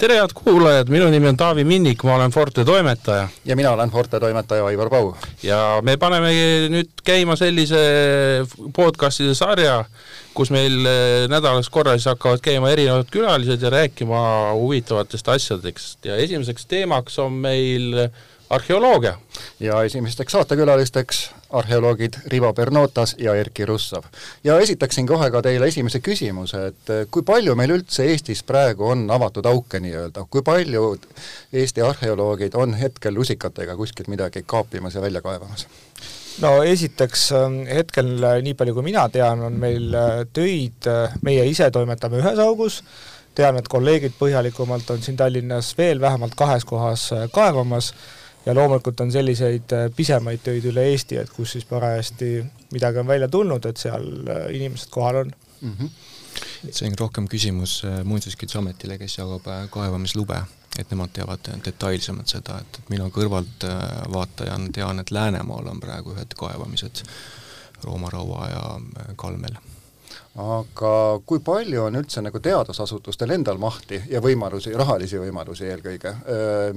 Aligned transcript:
tere, 0.00 0.16
head 0.16 0.32
kuulajad, 0.32 0.88
minu 0.88 1.10
nimi 1.12 1.28
on 1.28 1.36
Taavi 1.36 1.64
Minnik, 1.68 2.00
ma 2.08 2.14
olen 2.14 2.32
Forte 2.32 2.64
toimetaja. 2.64 3.28
ja 3.44 3.56
mina 3.56 3.70
olen 3.70 3.90
Forte 3.90 4.20
toimetaja 4.20 4.64
Aivar 4.64 4.88
Pau. 4.90 5.12
ja 5.42 5.80
me 5.84 5.96
paneme 6.00 6.30
nüüd 6.72 7.02
käima 7.04 7.36
sellise 7.36 7.80
podcastide 8.76 9.34
sarja, 9.36 9.82
kus 10.34 10.52
meil 10.54 10.86
eh, 10.88 11.26
nädalas 11.28 11.68
korra 11.68 11.98
siis 11.98 12.08
hakkavad 12.08 12.40
käima 12.40 12.70
erinevad 12.72 13.12
külalised 13.12 13.60
ja 13.60 13.70
rääkima 13.70 14.22
huvitavatest 14.56 15.28
asjadest 15.28 16.08
ja 16.08 16.16
esimeseks 16.16 16.64
teemaks 16.66 17.18
on 17.18 17.32
meil 17.32 18.06
arheoloogia. 18.50 19.18
ja 19.60 19.82
esimesteks 19.84 20.32
saatekülalisteks 20.32 21.26
arheoloogid 21.50 22.20
Rivo 22.26 22.52
Bernotas 22.54 23.16
ja 23.18 23.34
Erkki 23.34 23.66
Russav. 23.66 24.04
ja 24.44 24.58
esitaksin 24.58 25.06
kohe 25.06 25.30
ka 25.30 25.42
teile 25.42 25.66
esimese 25.66 26.00
küsimuse, 26.00 26.66
et 26.66 26.94
eh, 26.94 27.06
kui 27.10 27.22
palju 27.22 27.54
meil 27.58 27.74
üldse 27.78 28.06
Eestis 28.06 28.42
praegu 28.42 28.86
on 28.92 29.10
avatud 29.10 29.46
auke 29.46 29.80
nii-öelda, 29.80 30.26
kui 30.30 30.42
palju 30.42 30.96
Eesti 31.52 31.82
arheoloogid 31.82 32.54
on 32.54 32.74
hetkel 32.74 33.14
lusikatega 33.14 33.76
kuskilt 33.76 34.08
midagi 34.08 34.44
kaapimas 34.46 34.94
ja 34.94 35.02
välja 35.02 35.22
kaevamas? 35.22 35.66
no 36.38 36.62
esiteks 36.62 37.32
ähm, 37.32 37.60
hetkel, 37.68 38.12
äh, 38.24 38.38
nii 38.44 38.54
palju 38.58 38.76
kui 38.76 38.86
mina 38.86 39.06
tean, 39.12 39.42
on 39.46 39.58
meil 39.60 39.94
äh, 39.96 40.22
töid, 40.32 40.86
äh, 40.88 41.16
meie 41.26 41.44
ise 41.50 41.70
toimetame 41.74 42.20
ühes 42.20 42.40
augus, 42.42 42.80
tean, 43.36 43.58
et 43.60 43.68
kolleegid 43.70 44.16
põhjalikumalt 44.18 44.90
on 44.94 45.02
siin 45.04 45.18
Tallinnas 45.20 45.72
veel 45.78 46.00
vähemalt 46.02 46.36
kahes 46.38 46.66
kohas 46.68 47.10
kaevamas 47.34 47.92
ja 48.46 48.54
loomulikult 48.54 49.00
on 49.00 49.12
selliseid 49.12 49.72
äh, 49.72 49.88
pisemaid 49.96 50.42
töid 50.44 50.64
üle 50.70 50.84
Eesti, 50.92 51.18
et 51.20 51.32
kus 51.34 51.56
siis 51.56 51.66
parajasti 51.68 52.30
midagi 52.72 53.02
on 53.02 53.06
välja 53.06 53.28
tulnud, 53.28 53.66
et 53.66 53.80
seal 53.80 54.06
äh, 54.28 54.46
inimesed 54.56 54.90
kohal 54.90 55.22
on 55.24 55.32
mm. 55.60 55.74
-hmm. 55.80 55.90
see 56.70 56.88
on 56.88 56.98
rohkem 56.98 57.28
küsimus 57.28 57.82
äh, 57.84 58.04
Muinsuskaitseametile, 58.04 58.98
kes 58.98 59.18
jagab 59.18 59.50
kaevamislube, 59.70 60.42
et 60.78 60.90
nemad 60.90 61.12
teavad 61.12 61.52
detailsemalt 61.64 62.28
seda, 62.28 62.60
et, 62.60 62.80
mina 62.88 63.08
kõrvaltvaatajana 63.08 64.72
tean, 64.72 64.98
et 64.98 65.10
Läänemaal 65.10 65.66
on 65.66 65.80
praegu 65.80 66.14
ühed 66.16 66.34
kaevamised 66.36 67.04
Rooma 67.84 68.10
raua 68.10 68.48
ja 68.48 68.80
Kalmel 69.16 69.56
aga 70.38 70.92
kui 71.26 71.40
palju 71.42 71.82
on 71.88 71.98
üldse 71.98 72.22
nagu 72.22 72.38
teadusasutustel 72.42 73.34
endal 73.34 73.58
mahti 73.58 73.98
ja 74.10 74.20
võimalusi, 74.22 74.72
rahalisi 74.78 75.18
võimalusi 75.18 75.66
eelkõige, 75.66 76.14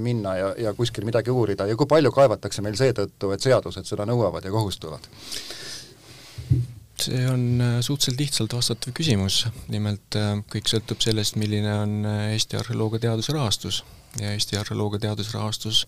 minna 0.01 0.35
ja, 0.39 0.53
ja 0.67 0.73
kuskil 0.73 1.05
midagi 1.05 1.29
uurida? 1.29 1.67
Ja 1.69 1.77
kui 1.77 1.89
palju 1.89 2.11
kaevatakse 2.15 2.65
meil 2.65 2.77
seetõttu, 2.79 3.29
et 3.35 3.45
seadused 3.45 3.85
seda 3.89 4.09
nõuavad 4.09 4.45
ja 4.45 4.53
kohustavad? 4.53 5.09
see 7.03 7.25
on 7.27 7.59
suhteliselt 7.83 8.19
lihtsalt 8.21 8.53
vastatav 8.55 8.93
küsimus, 8.95 9.41
nimelt 9.73 10.15
kõik 10.53 10.69
sõltub 10.71 11.01
sellest, 11.03 11.35
milline 11.41 11.73
on 11.81 11.95
Eesti 12.05 12.55
arheoloogia 12.55 13.09
teaduse 13.09 13.33
rahastus 13.35 13.81
ja 14.21 14.31
Eesti 14.31 14.57
arheoloogia 14.57 14.99
teadusrahastus 14.99 15.85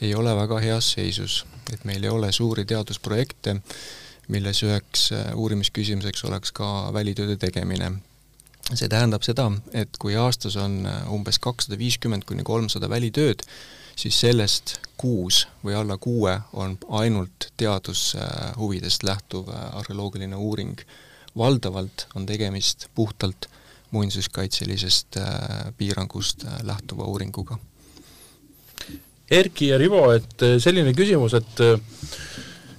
ei 0.00 0.14
ole 0.14 0.34
väga 0.36 0.60
heas 0.60 0.92
seisus, 0.92 1.42
et 1.72 1.84
meil 1.88 2.04
ei 2.04 2.12
ole 2.12 2.32
suuri 2.32 2.64
teadusprojekte, 2.68 3.56
milles 4.30 4.62
üheks 4.62 5.10
äh, 5.12 5.30
uurimisküsimuseks 5.38 6.24
oleks 6.28 6.52
ka 6.54 6.92
välitööde 6.94 7.36
tegemine. 7.36 7.92
see 8.72 8.88
tähendab 8.88 9.24
seda, 9.26 9.48
et 9.74 9.96
kui 9.98 10.14
aastas 10.16 10.56
on 10.56 10.86
äh, 10.86 11.06
umbes 11.12 11.40
kakssada 11.42 11.78
viiskümmend 11.78 12.24
kuni 12.24 12.44
kolmsada 12.46 12.88
välitööd, 12.88 13.42
siis 13.98 14.20
sellest 14.20 14.78
kuus 14.96 15.46
või 15.64 15.74
alla 15.74 15.98
kuue 15.98 16.38
on 16.52 16.78
ainult 16.88 17.50
teadushuvidest 17.56 19.02
lähtuv 19.02 19.50
äh, 19.50 19.64
arheoloogiline 19.80 20.36
uuring. 20.36 20.78
valdavalt 21.36 22.06
on 22.14 22.26
tegemist 22.26 22.86
puhtalt 22.94 23.48
muinsuskaitselisest 23.90 25.16
piirangust 25.76 26.44
lähtuva 26.62 27.04
uuringuga. 27.04 27.58
Erki 29.30 29.68
ja 29.68 29.78
Rivo, 29.78 30.10
et 30.12 30.44
selline 30.58 30.92
küsimus, 30.92 31.34
et 31.34 31.60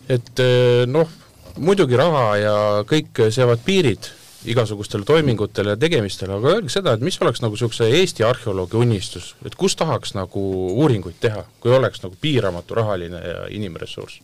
et 0.10 0.42
noh, 0.86 1.10
muidugi 1.58 1.98
raha 2.00 2.26
ja 2.42 2.58
kõik 2.90 3.26
seavad 3.34 3.62
piirid 3.66 4.10
igasugustele 4.50 5.06
toimingutele 5.08 5.76
ja 5.76 5.80
tegemistele, 5.80 6.36
aga 6.36 6.58
öelge 6.58 6.72
seda, 6.74 6.96
et 6.96 7.04
mis 7.06 7.16
oleks 7.22 7.42
nagu 7.44 7.56
niisuguse 7.56 7.88
Eesti 8.02 8.26
arheoloogi 8.28 8.76
unistus, 8.80 9.34
et 9.48 9.56
kus 9.60 9.78
tahaks 9.80 10.16
nagu 10.18 10.44
uuringuid 10.74 11.20
teha, 11.24 11.46
kui 11.64 11.72
oleks 11.72 12.04
nagu 12.04 12.18
piiramatu 12.22 12.76
rahaline 12.76 13.22
ja 13.24 13.46
inimressurss? 13.56 14.20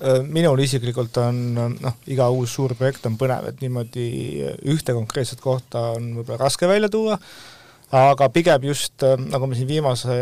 Äh, 0.00 0.22
minul 0.26 0.64
isiklikult 0.64 1.16
on 1.22 1.40
noh, 1.54 1.96
iga 2.10 2.30
uus 2.34 2.56
suur 2.56 2.74
projekt 2.74 3.06
on 3.06 3.18
põnev, 3.20 3.50
et 3.52 3.62
niimoodi 3.62 4.08
ühte 4.72 4.96
konkreetset 4.96 5.42
kohta 5.44 5.90
on 5.94 6.14
võib-olla 6.18 6.40
raske 6.40 6.68
välja 6.70 6.90
tuua, 6.90 7.20
aga 7.94 8.30
pigem 8.34 8.66
just, 8.70 9.02
nagu 9.02 9.46
me 9.50 9.58
siin 9.58 9.68
viimase 9.70 10.16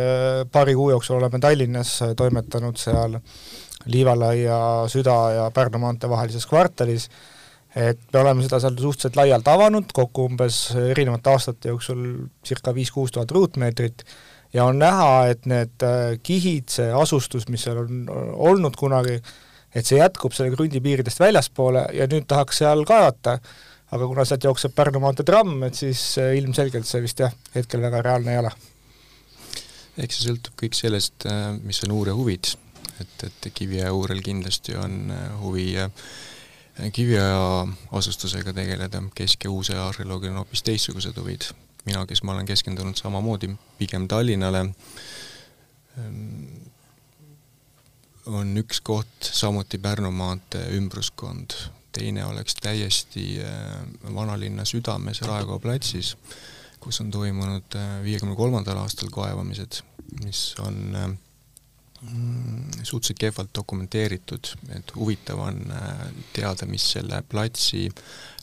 paari 0.53 0.77
kuu 0.77 0.91
jooksul 0.93 1.21
oleme 1.21 1.41
Tallinnas 1.41 1.99
toimetanud 2.17 2.81
seal 2.81 3.17
äh, 3.21 3.41
Liivalaia, 3.88 4.60
Süda 4.93 5.19
ja 5.37 5.50
Pärnu 5.54 5.81
maantee 5.82 6.10
vahelises 6.10 6.47
kvartalis, 6.49 7.09
et 7.76 8.00
me 8.12 8.21
oleme 8.21 8.44
seda 8.44 8.60
seal 8.62 8.76
suhteliselt 8.76 9.16
laialt 9.16 9.49
avanud, 9.49 9.93
kokku 9.94 10.26
umbes 10.28 10.60
erinevate 10.78 11.32
aastate 11.32 11.72
jooksul 11.72 12.03
circa 12.47 12.75
viis-kuus 12.77 13.15
tuhat 13.15 13.32
ruutmeetrit, 13.32 14.04
ja 14.53 14.65
on 14.69 14.78
näha, 14.81 15.28
et 15.32 15.48
need 15.48 15.84
äh, 15.84 16.16
kihid, 16.25 16.69
see 16.72 16.88
asustus, 16.94 17.48
mis 17.53 17.65
seal 17.66 17.82
on 17.84 18.06
olnud 18.50 18.77
kunagi, 18.78 19.19
et 19.75 19.88
see 19.88 20.00
jätkub 20.00 20.37
selle 20.37 20.54
krundi 20.54 20.81
piiridest 20.84 21.21
väljaspoole 21.21 21.88
ja 21.97 22.09
nüüd 22.10 22.28
tahaks 22.28 22.62
seal 22.62 22.84
kaevata, 22.88 23.38
aga 23.93 24.09
kuna 24.09 24.25
sealt 24.28 24.44
jookseb 24.44 24.75
Pärnu 24.77 25.03
maantee 25.04 25.27
tramm, 25.28 25.62
et 25.69 25.77
siis 25.78 26.03
äh, 26.21 26.34
ilmselgelt 26.41 26.88
see 26.88 27.04
vist 27.04 27.21
jah, 27.25 27.34
hetkel 27.56 27.84
väga 27.84 28.04
reaalne 28.04 28.34
ei 28.34 28.43
ole. 28.44 28.54
eks 29.98 30.21
see 30.21 30.31
sõltub 30.31 30.56
kõik 30.65 30.77
sellest, 30.78 31.28
äh, 31.28 31.53
mis 31.60 31.84
on 31.84 31.97
uurija 31.97 32.16
huvid 32.16 32.53
et, 33.00 33.25
et 33.25 33.53
Kiviaja 33.54 33.92
uurel 33.92 34.22
kindlasti 34.25 34.76
on 34.76 35.10
äh, 35.10 35.41
huvi 35.41 35.70
äh, 35.78 35.91
Kiviaja 36.92 37.66
asustusega 37.92 38.53
tegeleda, 38.53 39.03
Kesk- 39.20 39.44
ja 39.44 39.50
Uus-Aja 39.50 39.88
arheoloogil 39.88 40.31
on 40.31 40.42
hoopis 40.42 40.62
teistsugused 40.62 41.16
huvid. 41.16 41.50
mina, 41.84 42.06
kes 42.06 42.22
ma 42.22 42.32
olen 42.32 42.47
keskendunud 42.47 42.97
samamoodi 42.97 43.48
pigem 43.78 44.09
Tallinnale, 44.09 44.60
ähm, 45.98 46.44
on 48.26 48.56
üks 48.60 48.81
koht 48.84 49.30
samuti 49.32 49.78
Pärnu 49.78 50.10
maantee 50.10 50.66
ümbruskond, 50.76 51.54
teine 51.92 52.26
oleks 52.26 52.54
täiesti 52.60 53.41
äh, 53.42 54.15
vanalinna 54.15 54.65
südames 54.65 55.22
Raekoja 55.22 55.59
platsis, 55.59 56.16
kus 56.80 57.00
on 57.00 57.10
toimunud 57.10 57.75
viiekümne 58.04 58.36
kolmandal 58.36 58.78
aastal 58.84 59.09
kaevamised, 59.10 59.80
mis 60.25 60.54
on 60.62 61.19
suhteliselt 62.82 63.19
kehvalt 63.19 63.50
dokumenteeritud, 63.54 64.53
et 64.76 64.94
huvitav 64.94 65.41
on 65.42 65.56
äh, 65.75 66.03
teada, 66.32 66.66
mis 66.70 66.84
selle 66.92 67.22
platsi 67.28 67.88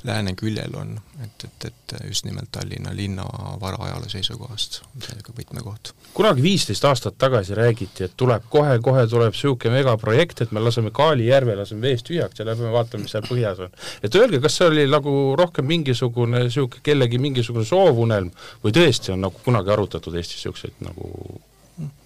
lääne 0.04 0.34
küljel 0.36 0.76
on, 0.76 0.92
et, 1.24 1.46
et, 1.48 1.66
et 1.70 1.96
just 2.08 2.26
nimelt 2.28 2.52
Tallinna 2.52 2.92
linna 2.96 3.24
varaajaloo 3.62 4.10
seisukohast 4.12 4.82
on 4.84 5.06
see 5.06 5.24
ka 5.24 5.34
võtmekoht. 5.38 5.94
kunagi 6.14 6.44
viisteist 6.44 6.86
aastat 6.86 7.18
tagasi 7.18 7.56
räägiti, 7.56 8.10
et 8.10 8.18
tuleb 8.18 8.44
kohe-kohe 8.52 9.08
tuleb 9.08 9.34
niisugune 9.34 9.80
megaprojekt, 9.80 10.44
et 10.44 10.52
me 10.52 10.60
laseme 10.60 10.92
Kaali 10.92 11.32
järve, 11.32 11.56
laseme 11.56 11.88
veest 11.88 12.10
tühjaks 12.12 12.40
ja 12.40 12.50
lähme 12.52 12.76
vaatame, 12.76 13.08
mis 13.08 13.16
seal 13.16 13.26
põhjas 13.26 13.64
on. 13.66 13.74
et 14.04 14.20
öelge, 14.20 14.44
kas 14.44 14.60
see 14.60 14.68
oli 14.68 14.86
nagu 14.92 15.16
rohkem 15.40 15.72
mingisugune 15.72 16.44
niisugune 16.50 16.84
kellegi 16.84 17.24
mingisugune 17.24 17.66
soovunelm 17.66 18.32
või 18.64 18.76
tõesti 18.76 19.16
on 19.16 19.26
nagu 19.30 19.44
kunagi 19.48 19.72
arutatud 19.80 20.16
Eestis 20.16 20.44
niisuguseid 20.44 20.84
nagu 20.86 21.40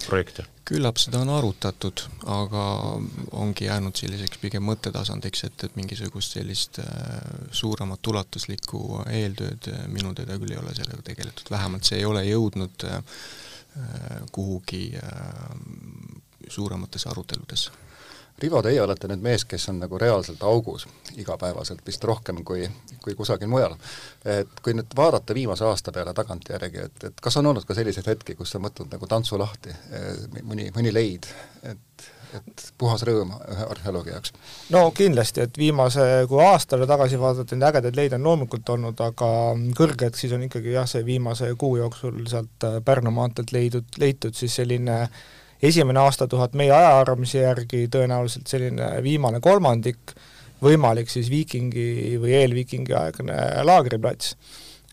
projekte? 0.06 0.46
küllap 0.70 1.00
seda 1.02 1.24
on 1.24 1.32
arutatud, 1.34 2.04
aga 2.30 2.64
ongi 3.42 3.66
jäänud 3.66 3.98
selliseks 3.98 4.38
pigem 4.42 4.68
mõttetasandiks, 4.70 5.44
et, 5.48 5.64
et 5.66 5.78
mingisugust 5.80 6.36
sellist 6.38 6.78
äh, 6.84 6.92
suuremat 7.62 8.12
ulatuslikku 8.12 8.84
eeltööd 9.10 9.72
äh, 9.74 9.88
minu 9.90 10.14
teada 10.18 10.38
küll 10.38 10.54
ei 10.54 10.62
ole 10.62 10.76
sellega 10.78 11.02
tegeletud, 11.10 11.50
vähemalt 11.50 11.90
see 11.90 11.98
ei 12.04 12.06
ole 12.06 12.22
jõudnud 12.28 12.86
äh, 12.86 13.24
kuhugi 14.36 14.84
suurematesse 16.50 17.10
aruteludesse 17.10 17.72
Rivo, 18.40 18.62
teie 18.64 18.82
olete 18.82 19.08
nüüd 19.12 19.24
mees, 19.24 19.44
kes 19.46 19.70
on 19.72 19.82
nagu 19.84 19.98
reaalselt 20.00 20.44
augus 20.48 20.86
igapäevaselt 21.20 21.82
vist 21.88 22.04
rohkem 22.08 22.44
kui, 22.48 22.68
kui 23.04 23.16
kusagil 23.16 23.50
mujal. 23.52 23.76
et 24.26 24.62
kui 24.64 24.76
nüüd 24.78 24.96
vaadata 24.96 25.36
viimase 25.36 25.66
aasta 25.68 25.92
peale 25.92 26.14
tagantjärgi, 26.14 26.86
et, 26.86 27.04
et 27.10 27.20
kas 27.22 27.38
on 27.38 27.52
olnud 27.52 27.68
ka 27.68 27.76
selliseid 27.76 28.08
hetki, 28.08 28.36
kus 28.40 28.56
sa 28.56 28.62
mõtled 28.64 28.92
nagu 28.94 29.08
tantsu 29.08 29.40
lahti, 29.40 29.76
mõni, 30.44 30.70
mõni 30.76 30.94
leid, 30.94 31.28
et 31.64 32.10
et 32.30 32.68
puhas 32.78 33.02
rõõm 33.08 33.32
ühe 33.34 33.64
arheoloogi 33.74 34.12
jaoks? 34.14 34.34
no 34.70 34.84
kindlasti, 34.94 35.42
et 35.48 35.58
viimase, 35.58 36.04
kui 36.30 36.44
aastale 36.46 36.86
tagasi 36.88 37.18
vaadata, 37.20 37.58
neid 37.58 37.70
ägedaid 37.72 37.98
leide 37.98 38.20
on 38.20 38.28
loomulikult 38.28 38.70
olnud, 38.76 39.02
aga 39.02 39.30
kõrged 39.78 40.20
siis 40.20 40.36
on 40.38 40.46
ikkagi 40.46 40.76
jah, 40.76 40.86
see 40.90 41.02
viimase 41.08 41.50
kuu 41.58 41.80
jooksul 41.82 42.22
sealt 42.30 42.68
Pärnu 42.86 43.12
maanteelt 43.16 43.52
leidud, 43.56 43.98
leitud 43.98 44.38
siis 44.38 44.60
selline 44.62 45.00
äh, 45.02 45.20
esimene 45.64 46.00
aastatuhat 46.00 46.56
meie 46.58 46.72
ajaarvamise 46.72 47.44
järgi 47.44 47.88
tõenäoliselt 47.92 48.48
selline 48.48 48.92
viimane 49.04 49.42
kolmandik, 49.44 50.16
võimalik 50.64 51.12
siis 51.12 51.30
viikingi 51.32 52.18
või 52.20 52.36
eelviikingi 52.40 52.96
aegne 52.96 53.38
laagriplats. 53.68 54.36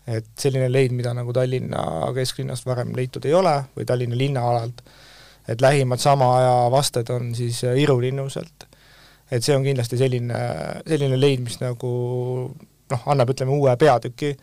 et 0.07 0.27
selline 0.39 0.69
leid, 0.71 0.93
mida 0.95 1.11
nagu 1.13 1.33
Tallinna 1.35 2.11
kesklinnast 2.15 2.65
varem 2.65 2.93
leitud 2.95 3.25
ei 3.25 3.33
ole 3.33 3.55
või 3.75 3.85
Tallinna 3.85 4.15
linnaalalt, 4.17 4.81
et 5.47 5.61
lähimad 5.61 5.99
sama 5.99 6.29
aja 6.37 6.71
vasted 6.71 7.09
on 7.09 7.35
siis 7.35 7.63
Iru 7.63 7.99
linnuselt. 8.01 8.67
et 9.31 9.43
see 9.43 9.55
on 9.55 9.63
kindlasti 9.63 9.97
selline, 9.97 10.39
selline 10.87 11.19
leid, 11.19 11.43
mis 11.43 11.59
nagu 11.59 11.91
noh, 12.91 13.03
annab 13.05 13.29
ütleme 13.29 13.51
uue 13.51 13.75
peatüki 13.75 14.37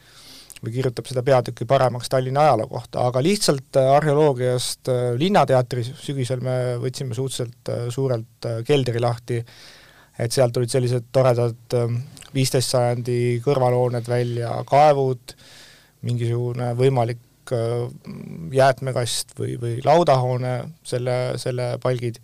või 0.64 0.74
kirjutab 0.74 1.06
seda 1.10 1.22
peatükki 1.26 1.66
paremaks 1.68 2.10
Tallinna 2.12 2.48
ajaloo 2.48 2.68
kohta, 2.72 3.06
aga 3.08 3.22
lihtsalt 3.24 3.78
arheoloogiast 3.80 4.90
Linnateatris 5.20 5.92
sügisel 6.00 6.42
me 6.44 6.56
võtsime 6.82 7.16
suhteliselt 7.16 7.72
suurelt 7.94 8.48
keldri 8.66 9.02
lahti, 9.02 9.40
et 10.18 10.32
sealt 10.32 10.54
tulid 10.56 10.72
sellised 10.72 11.10
toredad 11.12 11.76
viisteist 12.34 12.74
sajandi 12.74 13.18
kõrvalhooned 13.44 14.08
välja, 14.10 14.50
kaevud, 14.68 15.34
mingisugune 16.04 16.72
võimalik 16.78 17.52
äh, 17.54 17.84
jäätmekast 18.54 19.36
või, 19.38 19.54
või 19.60 19.76
laudahoone, 19.84 20.56
selle, 20.86 21.18
selle 21.40 21.74
palgid, 21.82 22.20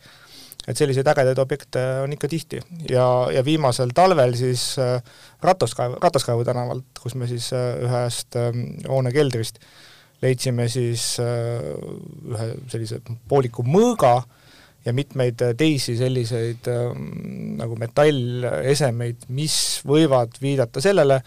et 0.68 0.76
selliseid 0.76 1.08
ägedaid 1.08 1.38
objekte 1.40 1.82
on 2.04 2.12
ikka 2.14 2.28
tihti 2.28 2.60
ja, 2.90 3.06
ja 3.32 3.44
viimasel 3.44 3.94
talvel 3.96 4.34
siis 4.38 4.74
äh, 4.78 4.98
Rataskaevu, 5.42 6.00
Rataskaevu 6.02 6.44
tänavalt, 6.44 7.00
kus 7.00 7.16
me 7.16 7.28
siis 7.30 7.52
äh, 7.56 7.78
ühest 7.86 8.36
hoone 8.88 9.12
keldrist 9.14 9.62
leidsime 10.20 10.66
siis 10.68 11.14
ühe 11.16 12.46
sellise 12.68 12.98
pooliku 13.28 13.64
mõõga 13.64 14.18
ja 14.84 14.92
mitmeid 14.92 15.40
teisi 15.56 15.94
selliseid 15.96 16.68
nagu 17.56 17.78
metallesemeid, 17.80 19.24
mis 19.32 19.54
võivad 19.88 20.36
viidata 20.42 20.84
sellele, 20.84 21.22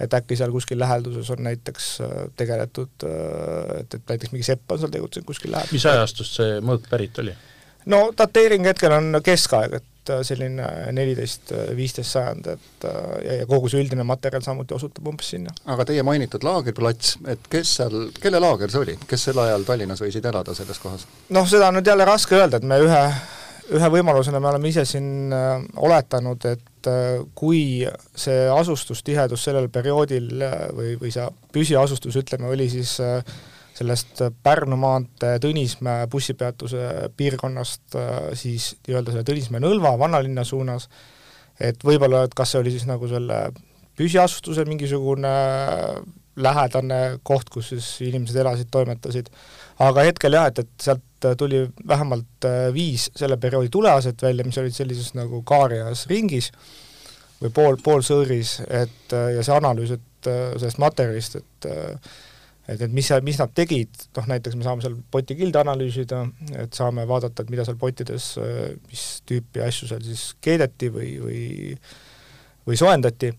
et 0.00 0.14
äkki 0.14 0.36
seal 0.38 0.52
kuskil 0.54 0.78
läheduses 0.78 1.30
on 1.34 1.42
näiteks 1.46 1.88
äh, 2.04 2.16
tegeletud, 2.38 3.06
äh, 3.06 3.80
et, 3.80 3.94
et 3.94 4.12
näiteks 4.12 4.34
mingi 4.34 4.46
sepp 4.46 4.72
on 4.72 4.82
seal 4.82 4.92
tegutsenud 4.94 5.26
kuskil 5.26 5.52
läheduses. 5.54 5.74
mis 5.74 5.86
ajastust 5.90 6.38
see 6.38 6.58
mõõk 6.64 6.86
pärit 6.90 7.18
oli? 7.22 7.34
No 7.92 8.08
dateering 8.16 8.66
hetkel 8.68 8.94
on 8.96 9.20
keskaeg, 9.24 9.78
et 9.80 10.12
äh, 10.12 10.20
selline 10.26 10.68
neliteist, 10.96 11.52
viisteist 11.76 12.16
sajand, 12.16 12.50
et 12.54 12.86
ja, 13.24 13.40
ja 13.40 13.48
kogu 13.50 13.70
see 13.72 13.82
üldine 13.82 14.06
materjal 14.08 14.44
samuti 14.44 14.76
osutab 14.76 15.08
umbes 15.12 15.32
sinna. 15.34 15.54
aga 15.66 15.88
teie 15.88 16.04
mainitud 16.06 16.46
laagriplatss, 16.46 17.18
et 17.28 17.50
kes 17.50 17.74
seal, 17.80 18.08
kelle 18.20 18.42
laager 18.44 18.72
see 18.72 18.84
oli, 18.84 18.98
kes 19.08 19.28
sel 19.30 19.42
ajal 19.44 19.66
Tallinnas 19.68 20.04
võisid 20.04 20.30
elada 20.30 20.56
selles 20.58 20.80
kohas? 20.82 21.08
noh, 21.34 21.48
seda 21.48 21.72
on 21.72 21.80
nüüd 21.80 21.92
jälle 21.92 22.08
raske 22.08 22.38
öelda, 22.38 22.62
et 22.62 22.68
me 22.68 22.80
ühe 22.84 23.02
ühe 23.74 23.90
võimalusena 23.92 24.40
me 24.40 24.50
oleme 24.50 24.70
ise 24.70 24.84
siin 24.88 25.34
äh, 25.34 25.60
oletanud, 25.84 26.44
et 26.48 26.88
äh, 26.88 27.20
kui 27.38 27.84
see 28.16 28.40
asustustihedus 28.52 29.44
sellel 29.48 29.68
perioodil 29.72 30.30
äh, 30.44 30.56
või, 30.74 30.94
või 31.00 31.12
see 31.14 31.26
püsiasustus, 31.54 32.16
ütleme, 32.22 32.48
oli 32.52 32.68
siis 32.72 32.96
sellest 33.78 34.22
Pärnu 34.42 34.76
maantee 34.80 35.38
Tõnismäe 35.42 36.08
bussipeatuse 36.10 37.12
piirkonnast 37.16 37.96
siis 38.38 38.72
nii-öelda 38.88 39.14
selle 39.14 39.26
Tõnismäe-Nõlva 39.28 39.94
vanalinna 40.00 40.44
suunas, 40.44 40.88
et 41.60 41.82
võib-olla, 41.84 42.24
et 42.26 42.34
kas 42.34 42.54
see 42.54 42.62
oli 42.62 42.74
siis 42.74 42.88
nagu 42.90 43.08
selle 43.10 43.48
püsiasustuse 43.98 44.64
mingisugune 44.68 45.34
lähedane 46.38 47.18
koht, 47.26 47.50
kus 47.50 47.72
siis 47.72 47.86
inimesed 48.06 48.38
elasid, 48.38 48.70
toimetasid, 48.70 49.30
aga 49.82 50.04
hetkel 50.06 50.36
jah, 50.38 50.48
et, 50.50 50.62
et 50.62 50.84
sealt 50.88 51.28
tuli 51.38 51.64
vähemalt 51.88 52.46
äh, 52.46 52.68
viis 52.74 53.08
selle 53.16 53.36
perioodi 53.42 53.72
tuleaset 53.74 54.22
välja, 54.22 54.46
mis 54.46 54.58
olid 54.62 54.76
sellises 54.76 55.14
nagu 55.18 55.42
kaarias 55.46 56.06
ringis 56.10 56.52
või 57.42 57.50
pool, 57.54 57.78
poolsõõris, 57.82 58.58
et 58.66 59.14
äh, 59.16 59.32
ja 59.36 59.46
see 59.46 59.56
analüüs, 59.56 59.96
et 59.98 60.30
äh, 60.30 60.54
sellest 60.56 60.82
materjalist, 60.82 61.40
et 61.42 61.70
et, 62.68 62.82
et 62.84 62.92
mis, 62.92 63.08
mis 63.24 63.40
nad 63.40 63.54
tegid, 63.56 64.04
noh 64.18 64.28
näiteks 64.28 64.58
me 64.58 64.66
saame 64.66 64.84
seal 64.84 64.98
potikilde 65.10 65.62
analüüsida, 65.62 66.24
et 66.64 66.76
saame 66.76 67.06
vaadata, 67.08 67.42
et 67.42 67.54
mida 67.54 67.64
seal 67.66 67.80
pottides, 67.80 68.34
mis 68.90 69.08
tüüpi 69.28 69.64
asju 69.64 69.90
seal 69.90 70.04
siis 70.04 70.30
keedeti 70.44 70.92
või, 70.94 71.16
või 71.24 71.42
või 72.68 72.76
soojendati 72.76 73.32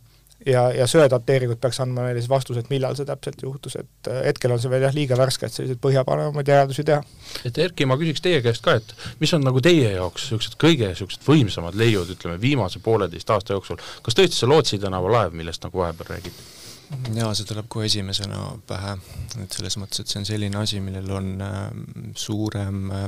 ja, 0.46 0.64
ja 0.74 0.88
söedateeringud 0.88 1.60
peaks 1.62 1.80
andma 1.84 2.08
meile 2.08 2.22
siis 2.22 2.30
vastuse, 2.32 2.64
et 2.64 2.70
millal 2.72 2.96
see 2.98 3.08
täpselt 3.08 3.42
juhtus, 3.44 3.76
et 3.80 4.10
hetkel 4.26 4.54
on 4.56 4.62
see 4.62 4.72
veel 4.72 4.86
jah, 4.88 4.96
liiga 4.96 5.18
värske, 5.20 5.48
et 5.48 5.56
selliseid 5.56 5.82
põhjapanevamaid 5.84 6.52
järeldusi 6.54 6.86
teha. 6.88 7.02
et 7.46 7.60
Erki, 7.66 7.88
ma 7.90 8.00
küsiks 8.00 8.24
teie 8.26 8.42
käest 8.46 8.66
ka, 8.66 8.78
et 8.80 8.94
mis 9.22 9.34
on 9.38 9.44
nagu 9.46 9.62
teie 9.64 9.92
jaoks 9.98 10.30
niisugused 10.30 10.58
kõige 10.62 10.90
niisugused 10.94 11.28
võimsamad 11.28 11.78
leiud, 11.80 12.16
ütleme, 12.16 12.40
viimase 12.42 12.82
pooleteist 12.84 13.36
aasta 13.36 13.58
jooksul, 13.58 13.82
kas 14.06 14.18
tõesti 14.18 14.40
see 14.40 14.50
Lootsi 14.50 14.82
tänava 14.82 15.12
laev, 15.18 15.38
millest 15.38 15.68
nagu 15.68 15.84
vahepeal 15.84 16.16
räägiti? 16.16 16.48
Jaa, 16.90 17.34
see 17.38 17.48
tuleb 17.50 17.70
kohe 17.72 17.88
esimesena 17.90 18.42
pähe, 18.68 18.96
et 19.44 19.56
selles 19.56 19.78
mõttes, 19.82 20.02
et 20.02 20.12
see 20.12 20.22
on 20.22 20.28
selline 20.30 20.60
asi, 20.60 20.82
millel 20.84 21.12
on 21.14 21.30
äh, 21.46 21.62
suurem 22.18 22.90
äh, 22.96 23.08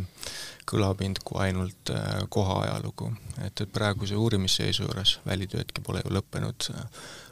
kõlapind 0.70 1.24
kui 1.26 1.42
ainult 1.48 1.94
äh, 1.94 2.22
koha 2.30 2.62
ajalugu. 2.66 3.12
et, 3.46 3.62
et 3.62 3.74
praeguse 3.74 4.16
uurimisseisu 4.16 4.86
juures, 4.86 5.20
välitöödki 5.26 5.84
pole 5.86 6.04
ju 6.06 6.14
lõppenud 6.14 6.72
äh,, 6.76 6.88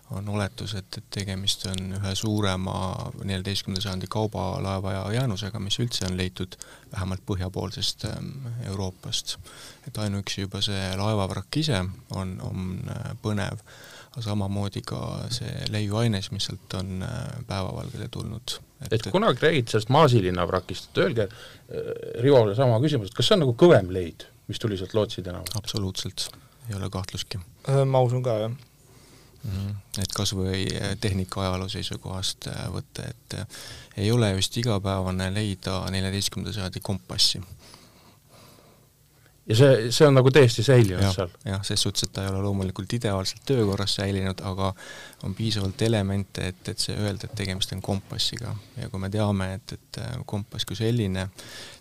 on 0.09 0.29
oletus, 0.29 0.73
et, 0.73 0.97
et 0.97 1.05
tegemist 1.13 1.67
on 1.69 1.91
ühe 1.99 2.13
suurema 2.17 2.73
neljateistkümnenda 3.21 3.83
sajandi 3.83 4.07
kaubalaeva 4.09 4.93
ja 4.95 5.03
jäänusega, 5.19 5.61
mis 5.61 5.77
üldse 5.79 6.07
on 6.07 6.17
leitud 6.17 6.57
vähemalt 6.91 7.21
põhjapoolsest 7.29 8.07
ähm, 8.09 8.31
Euroopast. 8.65 9.37
et 9.87 9.97
ainuüksi 9.97 10.47
juba 10.47 10.63
see 10.65 10.81
laevavrakk 10.97 11.61
ise 11.61 11.83
on, 12.09 12.35
on 12.41 12.81
põnev, 13.21 13.61
samamoodi 14.19 14.81
ka 14.85 15.01
see 15.33 15.67
leiuaines, 15.73 16.31
mis 16.33 16.49
sealt 16.49 16.73
on 16.79 17.03
äh, 17.05 17.19
päevavalgele 17.47 18.09
tulnud. 18.11 18.57
et, 18.81 18.93
et 18.93 19.11
kunagi 19.11 19.45
räägiti 19.45 19.75
sellest 19.75 19.89
Maasilinna 19.93 20.47
vrakist, 20.47 20.89
et 20.89 21.03
öelge 21.05 21.27
äh, 21.27 21.91
Rivole 22.23 22.55
sama 22.55 22.79
küsimus, 22.83 23.11
et 23.11 23.19
kas 23.19 23.29
see 23.29 23.37
on 23.37 23.45
nagu 23.45 23.57
kõvem 23.59 23.91
leid, 23.93 24.25
mis 24.47 24.61
tuli 24.61 24.79
sealt 24.79 24.95
Lootsi 24.97 25.25
tänavalt? 25.25 25.55
absoluutselt, 25.59 26.29
ei 26.69 26.79
ole 26.79 26.89
kahtlustki. 26.93 27.41
ma 27.85 28.01
usun 28.05 28.23
ka, 28.25 28.39
jah 28.45 28.57
mm. 29.43 29.51
-hmm. 29.51 30.01
et 30.03 30.13
kas 30.15 30.33
või 30.35 30.65
äh, 30.75 30.97
tehnika 31.01 31.41
ajaloo 31.41 31.69
seisukohast 31.69 32.47
äh, 32.47 32.65
võtta, 32.73 33.07
et 33.09 33.37
äh, 33.39 33.47
ei 33.97 34.11
ole 34.11 34.31
just 34.31 34.57
igapäevane 34.57 35.33
leida 35.33 35.81
neljateistkümnenda 35.91 36.53
sajandi 36.53 36.79
kompassi. 36.83 37.41
Ja 39.49 39.55
see, 39.57 39.91
see 39.91 40.07
on 40.07 40.17
nagu 40.17 40.31
täiesti 40.33 40.63
säilinud 40.65 41.03
ja, 41.03 41.11
seal? 41.13 41.31
jah, 41.45 41.63
ses 41.65 41.81
suhtes, 41.81 42.05
et 42.05 42.13
ta 42.13 42.25
ei 42.25 42.31
ole 42.31 42.43
loomulikult 42.43 42.93
ideaalselt 42.99 43.41
töökorras 43.49 43.95
säilinud, 43.97 44.43
aga 44.45 44.73
on 45.23 45.35
piisavalt 45.35 45.81
elemente, 45.81 46.47
et, 46.53 46.61
et 46.71 46.79
see 46.79 46.95
öelda, 46.95 47.27
et 47.27 47.35
tegemist 47.35 47.73
on 47.75 47.81
kompassiga 47.83 48.53
ja 48.77 48.89
kui 48.89 49.01
me 49.01 49.09
teame, 49.13 49.53
et, 49.59 49.75
et 49.75 50.01
kompass 50.29 50.67
kui 50.67 50.79
selline 50.79 51.27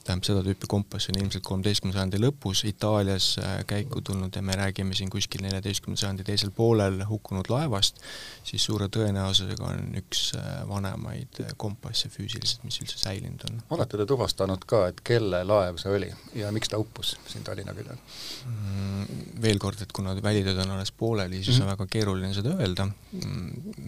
tähendab, 0.08 0.26
seda 0.26 0.42
tüüpi 0.46 0.68
kompass 0.70 1.10
on 1.10 1.18
ilmselt 1.20 1.44
kolmeteistkümnenda 1.46 1.98
sajandi 1.98 2.20
lõpus 2.22 2.62
Itaalias 2.68 3.28
äh, 3.42 3.58
käiku 3.68 4.00
tulnud 4.04 4.34
ja 4.36 4.42
me 4.44 4.56
räägime 4.56 4.96
siin 4.96 5.10
kuskil 5.12 5.42
neljateistkümnenda 5.44 6.00
sajandi 6.00 6.26
teisel 6.28 6.52
poolel 6.56 7.00
hukkunud 7.08 7.50
laevast, 7.52 8.00
siis 8.48 8.64
suure 8.64 8.88
tõenäosusega 8.94 9.68
on 9.68 9.98
üks 10.00 10.32
äh, 10.38 10.48
vanemaid 10.68 11.42
äh, 11.44 11.52
kompasse 11.60 12.10
füüsiliselt, 12.12 12.64
mis 12.68 12.80
üldse 12.82 13.00
säilinud 13.02 13.44
on. 13.50 13.60
olete 13.76 14.00
te 14.00 14.08
tuvastanud 14.08 14.64
ka, 14.68 14.86
et 14.92 15.02
kelle 15.04 15.42
laev 15.48 15.80
see 15.82 15.92
oli 15.98 16.10
ja 16.38 16.52
miks 16.54 16.72
ta 16.72 16.80
uppus 16.80 17.16
siin 17.28 17.44
Tallinna 17.46 17.76
küljel 17.76 17.98
mm,? 17.98 19.06
Veel 19.42 19.60
kord, 19.62 19.80
et 19.84 19.92
kuna 19.94 20.16
välitööd 20.22 20.58
on 20.64 20.72
alles 20.74 20.90
pooleli, 20.92 21.42
siis 21.42 21.58
mm 21.58 21.60
-hmm. 21.60 21.68
on 21.68 21.76
väga 21.76 21.86
keeruline 21.90 22.32
seda 22.34 22.56
öelda, 22.58 22.88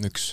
üks 0.06 0.30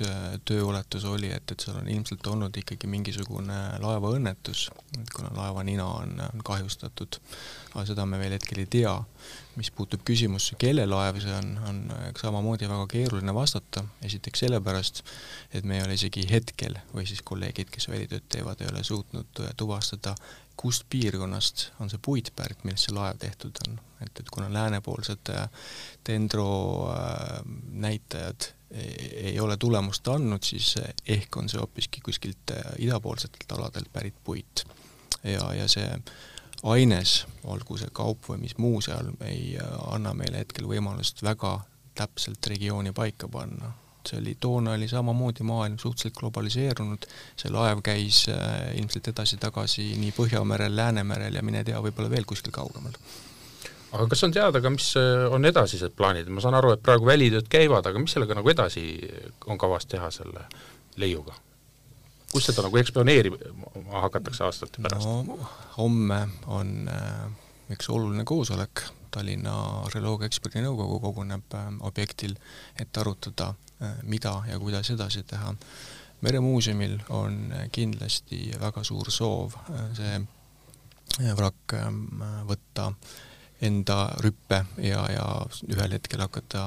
tööuletus 0.48 1.06
oli, 1.10 1.30
et, 1.34 1.52
et 1.52 1.64
seal 1.64 1.80
on 1.80 1.90
ilmselt 1.92 2.28
olnud 2.28 2.58
ikkagi 2.62 2.90
mingisugune 2.92 3.58
laevaõnnetus, 3.84 4.68
et 5.00 5.12
kuna 5.16 5.32
laeva 5.36 5.64
nina 5.68 5.86
on, 6.00 6.16
on 6.28 6.44
kahjustatud, 6.46 7.20
aga 7.74 7.86
seda 7.90 8.06
me 8.10 8.20
veel 8.22 8.38
hetkel 8.38 8.64
ei 8.64 8.70
tea. 8.78 8.96
mis 9.58 9.72
puutub 9.74 10.04
küsimusse, 10.06 10.54
kelle 10.62 10.84
laev 10.86 11.16
see 11.18 11.34
on, 11.34 11.48
on 11.66 11.78
samamoodi 12.20 12.68
väga 12.70 12.84
keeruline 12.92 13.34
vastata, 13.34 13.82
esiteks 14.06 14.44
sellepärast, 14.44 15.02
et 15.58 15.66
me 15.66 15.80
ei 15.80 15.86
ole 15.86 15.96
isegi 15.98 16.28
hetkel, 16.30 16.78
või 16.94 17.08
siis 17.10 17.24
kolleegid, 17.26 17.72
kes 17.74 17.90
välitööd 17.90 18.28
teevad, 18.30 18.62
ei 18.62 18.70
ole 18.70 18.84
suutnud 18.86 19.42
tuvastada, 19.58 20.14
kust 20.58 20.86
piirkonnast 20.90 21.72
on 21.82 21.90
see 21.90 22.02
puit 22.02 22.30
pärit, 22.36 22.64
millest 22.66 22.88
see 22.88 22.96
laev 22.98 23.18
tehtud 23.22 23.58
on. 23.68 23.80
et, 24.02 24.20
et 24.20 24.30
kuna 24.30 24.52
läänepoolsed 24.54 25.34
dendro 26.06 26.50
äh, 26.94 27.42
näitajad 27.74 28.52
ei 28.72 29.40
ole 29.40 29.58
tulemust 29.58 30.08
andnud, 30.08 30.44
siis 30.44 30.76
ehk 31.08 31.38
on 31.38 31.50
see 31.50 31.60
hoopiski 31.60 32.02
kuskilt 32.04 32.52
äh, 32.52 32.74
idapoolsetelt 32.84 33.52
aladelt 33.52 33.92
pärit 33.94 34.16
puit. 34.24 34.66
Ja, 35.24 35.54
ja 35.54 35.68
see 35.72 35.88
aines, 36.64 37.26
olgu 37.44 37.78
see 37.78 37.90
kaup 37.94 38.28
või 38.30 38.42
mis 38.44 38.58
muu 38.58 38.82
seal, 38.82 39.14
ei 39.26 39.56
äh, 39.62 39.74
anna 39.94 40.14
meile 40.18 40.44
hetkel 40.44 40.68
võimalust 40.70 41.24
väga 41.24 41.60
täpselt 41.98 42.48
regiooni 42.48 42.94
paika 42.94 43.28
panna. 43.28 43.74
see 44.08 44.20
oli, 44.22 44.38
toona 44.40 44.72
oli 44.72 44.88
samamoodi 44.88 45.44
maailm 45.44 45.78
suhteliselt 45.78 46.16
globaliseerunud, 46.20 47.08
see 47.36 47.52
laev 47.52 47.82
käis 47.84 48.26
äh, 48.32 48.76
ilmselt 48.80 49.08
edasi-tagasi 49.12 49.96
nii 50.00 50.12
Põhjamerel, 50.16 50.76
Läänemerel 50.76 51.36
ja 51.36 51.44
mine 51.44 51.64
tea, 51.64 51.82
võib-olla 51.84 52.10
veel 52.10 52.26
kuskil 52.26 52.56
kaugemal 52.56 52.96
aga 53.92 54.08
kas 54.12 54.24
on 54.28 54.36
teada 54.36 54.62
ka, 54.62 54.72
mis 54.74 54.92
äh, 55.00 55.26
on 55.34 55.46
edasised 55.48 55.96
plaanid, 55.98 56.30
ma 56.34 56.44
saan 56.44 56.58
aru, 56.60 56.74
et 56.76 56.84
praegu 56.84 57.08
välitööd 57.08 57.50
käivad, 57.52 57.88
aga 57.88 58.02
mis 58.02 58.16
sellega 58.16 58.38
nagu 58.38 58.52
edasi 58.52 58.86
on 59.48 59.60
kavas 59.62 59.88
teha, 59.90 60.12
selle 60.14 60.48
leiuga? 61.00 61.36
kus 62.28 62.50
seda 62.50 62.66
nagu 62.66 62.76
eksponeerima 62.76 63.38
hakatakse 64.04 64.44
aastate 64.44 64.82
pärast? 64.84 65.08
no 65.08 65.38
homme 65.78 66.20
on 66.52 66.74
äh, 66.92 67.28
üks 67.74 67.90
oluline 67.92 68.26
koosolek, 68.28 68.84
Tallinna 69.12 69.54
Arheoloogia 69.86 70.28
Eksperdinõukogu 70.28 71.00
koguneb 71.04 71.56
äh, 71.56 71.70
objektil, 71.88 72.36
et 72.80 72.98
arutada 73.00 73.54
äh,, 73.54 74.02
mida 74.04 74.42
ja 74.50 74.60
kuidas 74.60 74.92
edasi 74.92 75.24
teha. 75.24 75.54
meremuuseumil 76.22 76.98
on 77.10 77.54
kindlasti 77.72 78.52
väga 78.60 78.84
suur 78.84 79.12
soov 79.12 79.56
äh, 79.70 79.88
see 79.96 80.20
äh, 80.20 81.34
vrakk 81.38 81.78
äh, 81.80 81.90
võtta 82.50 82.92
enda 83.62 83.98
rüppe 84.22 84.62
ja, 84.84 85.02
ja 85.12 85.26
ühel 85.74 85.96
hetkel 85.98 86.22
hakata 86.22 86.66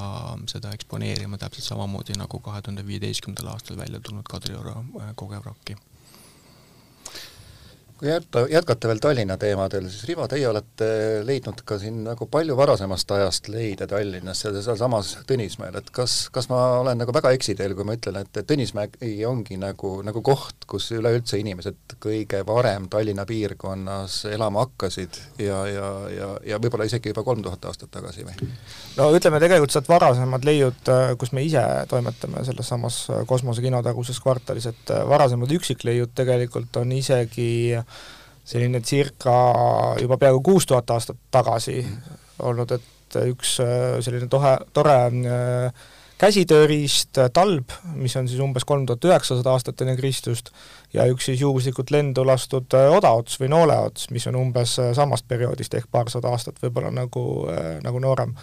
seda 0.50 0.72
eksponeerima 0.74 1.38
täpselt 1.38 1.68
samamoodi 1.68 2.18
nagu 2.18 2.40
kahe 2.42 2.62
tuhande 2.62 2.86
viieteistkümnendal 2.86 3.52
aastal 3.52 3.78
välja 3.78 4.00
tulnud 4.00 4.26
Kadrioru 4.30 4.74
äh, 4.74 5.14
kogevrakki 5.14 5.76
kui 8.00 8.08
jätta, 8.08 8.46
jätkata 8.48 8.88
veel 8.88 8.98
Tallinna 8.98 9.36
teemadel, 9.36 9.84
siis 9.92 10.06
Rivo, 10.08 10.24
teie 10.28 10.46
olete 10.48 10.86
leidnud 11.28 11.58
ka 11.68 11.76
siin 11.78 11.98
nagu 12.06 12.24
palju 12.32 12.54
varasemast 12.56 13.10
ajast 13.12 13.50
leide 13.52 13.84
Tallinnas, 13.90 14.40
sealsamas 14.40 15.10
Tõnismäel, 15.28 15.76
et 15.76 15.90
kas, 15.92 16.14
kas 16.32 16.48
ma 16.48 16.60
olen 16.80 16.96
nagu 17.02 17.12
väga 17.12 17.34
eksiteel, 17.36 17.74
kui 17.76 17.84
ma 17.84 17.98
ütlen, 17.98 18.16
et 18.22 18.40
Tõnismägi 18.48 19.18
ongi 19.28 19.58
nagu, 19.60 19.98
nagu 20.06 20.22
koht, 20.24 20.64
kus 20.70 20.88
üleüldse 20.96 21.42
inimesed 21.42 21.96
kõige 22.00 22.40
varem 22.48 22.86
Tallinna 22.88 23.26
piirkonnas 23.28 24.22
elama 24.32 24.64
hakkasid 24.64 25.20
ja, 25.44 25.60
ja, 25.68 25.92
ja, 26.14 26.30
ja 26.54 26.60
võib-olla 26.62 26.88
isegi 26.88 27.12
juba 27.12 27.26
kolm 27.26 27.44
tuhat 27.44 27.68
aastat 27.68 27.92
tagasi 27.92 28.24
või? 28.24 28.48
no 28.96 29.10
ütleme, 29.12 29.42
tegelikult 29.44 29.76
sealt 29.76 29.92
varasemad 29.92 30.48
leiud, 30.48 30.92
kus 31.20 31.34
me 31.36 31.44
ise 31.44 31.66
toimetame 31.92 32.46
selles 32.48 32.72
samas 32.72 33.02
kosmosekino 33.28 33.84
taguses 33.84 34.24
kvartalis, 34.24 34.72
et 34.72 34.96
varasemad 35.12 35.52
üksikleiud 35.60 36.16
tegelikult 36.16 36.80
on 36.80 36.96
isegi 36.96 37.76
selline 38.50 38.80
circa 38.82 39.34
juba 40.00 40.18
peaaegu 40.18 40.42
kuus 40.42 40.66
tuhat 40.66 40.90
aastat 40.90 41.18
tagasi 41.30 41.82
olnud, 42.42 42.72
et 42.74 43.16
üks 43.30 43.56
äh, 43.62 43.98
selline 44.04 44.28
tohe, 44.30 44.56
tore 44.76 44.96
äh, 45.08 45.88
käsitööriist, 46.20 47.18
äh, 47.18 47.30
talb, 47.34 47.72
mis 47.96 48.16
on 48.16 48.28
siis 48.28 48.40
umbes 48.44 48.66
kolm 48.68 48.86
tuhat 48.88 49.06
üheksasada 49.08 49.54
aastat 49.54 49.82
enne 49.84 49.96
Kristust, 49.98 50.52
ja 50.94 51.06
üks 51.10 51.30
siis 51.30 51.42
juhuslikult 51.42 51.92
lendu 51.94 52.24
lastud 52.26 52.70
odaots 52.80 53.38
või 53.40 53.52
nooleots, 53.52 54.10
mis 54.14 54.26
on 54.30 54.38
umbes 54.40 54.76
samast 54.96 55.28
perioodist 55.28 55.74
ehk 55.78 55.90
paarsada 55.90 56.32
aastat 56.32 56.60
võib-olla 56.62 56.92
nagu, 56.94 57.24
nagu 57.84 58.02
noorem 58.02 58.34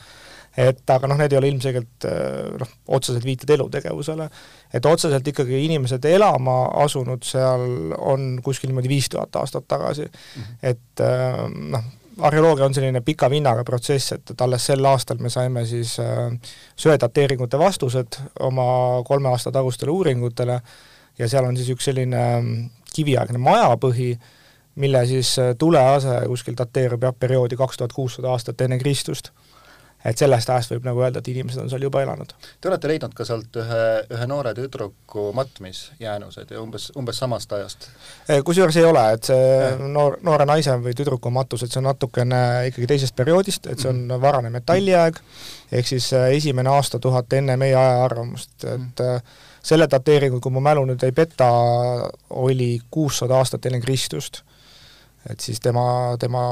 et 0.58 0.90
aga 0.90 1.10
noh, 1.10 1.20
need 1.20 1.34
ei 1.34 1.38
ole 1.40 1.52
ilmselgelt 1.52 2.08
äh, 2.10 2.48
noh, 2.58 2.72
otseselt 2.98 3.26
viited 3.26 3.52
elutegevusele, 3.54 4.26
et 4.74 4.90
otseselt 4.90 5.28
ikkagi 5.30 5.60
inimesed 5.68 6.06
elama 6.10 6.58
asunud 6.84 7.26
seal 7.26 7.94
on 7.98 8.32
kuskil 8.44 8.72
niimoodi 8.72 8.90
viis 8.90 9.10
tuhat 9.14 9.36
aastat 9.38 9.68
tagasi 9.70 10.08
mm. 10.08 10.42
-hmm. 10.42 10.58
et 10.72 11.04
äh, 11.06 11.44
noh, 11.76 11.84
arheoloogia 12.26 12.66
on 12.66 12.74
selline 12.74 13.02
pika 13.06 13.30
vinnaga 13.30 13.64
protsess, 13.64 14.12
et, 14.12 14.32
et 14.32 14.42
alles 14.42 14.66
sel 14.66 14.86
aastal 14.86 15.22
me 15.22 15.30
saime 15.30 15.66
siis 15.66 16.00
äh, 16.00 16.34
söedateeringute 16.76 17.60
vastused 17.60 18.18
oma 18.40 19.04
kolme 19.06 19.30
aasta 19.30 19.52
tagustele 19.52 19.92
uuringutele 19.92 20.62
ja 21.20 21.30
seal 21.30 21.46
on 21.46 21.58
siis 21.58 21.70
üks 21.70 21.86
selline 21.86 22.24
mm, 22.42 22.70
kiviaegne 22.94 23.38
majapõhi, 23.38 24.18
mille 24.76 25.06
siis 25.06 25.36
tulease 25.58 26.22
kuskil 26.28 26.58
dateerub 26.58 27.04
jah, 27.04 27.14
perioodi 27.14 27.58
kaks 27.58 27.78
tuhat 27.78 27.94
kuussada 27.94 28.34
aastat 28.34 28.62
enne 28.62 28.80
Kristust 28.82 29.30
et 30.06 30.20
sellest 30.20 30.50
ajast 30.50 30.72
võib 30.72 30.86
nagu 30.88 31.02
öelda, 31.02 31.22
et 31.22 31.30
inimesed 31.32 31.62
on 31.64 31.70
seal 31.72 31.84
juba 31.84 32.02
elanud. 32.04 32.34
Te 32.62 32.70
olete 32.70 32.90
leidnud 32.92 33.16
ka 33.18 33.26
sealt 33.28 33.58
ühe, 33.60 33.82
ühe 34.14 34.28
noore 34.30 34.54
tüdruku 34.58 35.28
matmisjäänused 35.38 36.54
ja 36.54 36.62
umbes, 36.62 36.90
umbes 37.00 37.20
samast 37.22 37.54
ajast? 37.58 37.90
Kusjuures 38.46 38.78
ei 38.78 38.88
ole, 38.88 39.04
et 39.18 39.30
see 39.32 39.90
noor, 39.94 40.20
noore 40.26 40.48
naise 40.50 40.78
või 40.84 40.96
tüdruku 40.98 41.32
matus, 41.34 41.66
et 41.66 41.74
see 41.74 41.82
on 41.82 41.90
natukene 41.90 42.42
ikkagi 42.72 42.90
teisest 42.94 43.18
perioodist, 43.18 43.68
et 43.72 43.82
see 43.82 43.92
on 43.92 44.06
mm. 44.06 44.22
varane 44.24 44.54
metalliaeg, 44.54 45.22
ehk 45.82 45.90
siis 45.90 46.12
äh, 46.16 46.30
esimene 46.38 46.72
aastatuhat 46.76 47.34
enne 47.40 47.58
meie 47.60 47.76
ajaarvamust, 47.76 48.58
et 48.64 49.06
mm. 49.06 49.40
selle 49.66 49.90
dateeringu, 49.92 50.40
kui 50.44 50.54
mu 50.54 50.64
mälu 50.64 50.86
nüüd 50.88 51.04
ei 51.04 51.16
peta, 51.16 51.50
oli 52.30 52.76
kuussada 52.92 53.42
aastat 53.42 53.66
enne 53.68 53.82
Kristust 53.84 54.44
et 55.32 55.44
siis 55.44 55.60
tema, 55.64 55.86
tema 56.20 56.44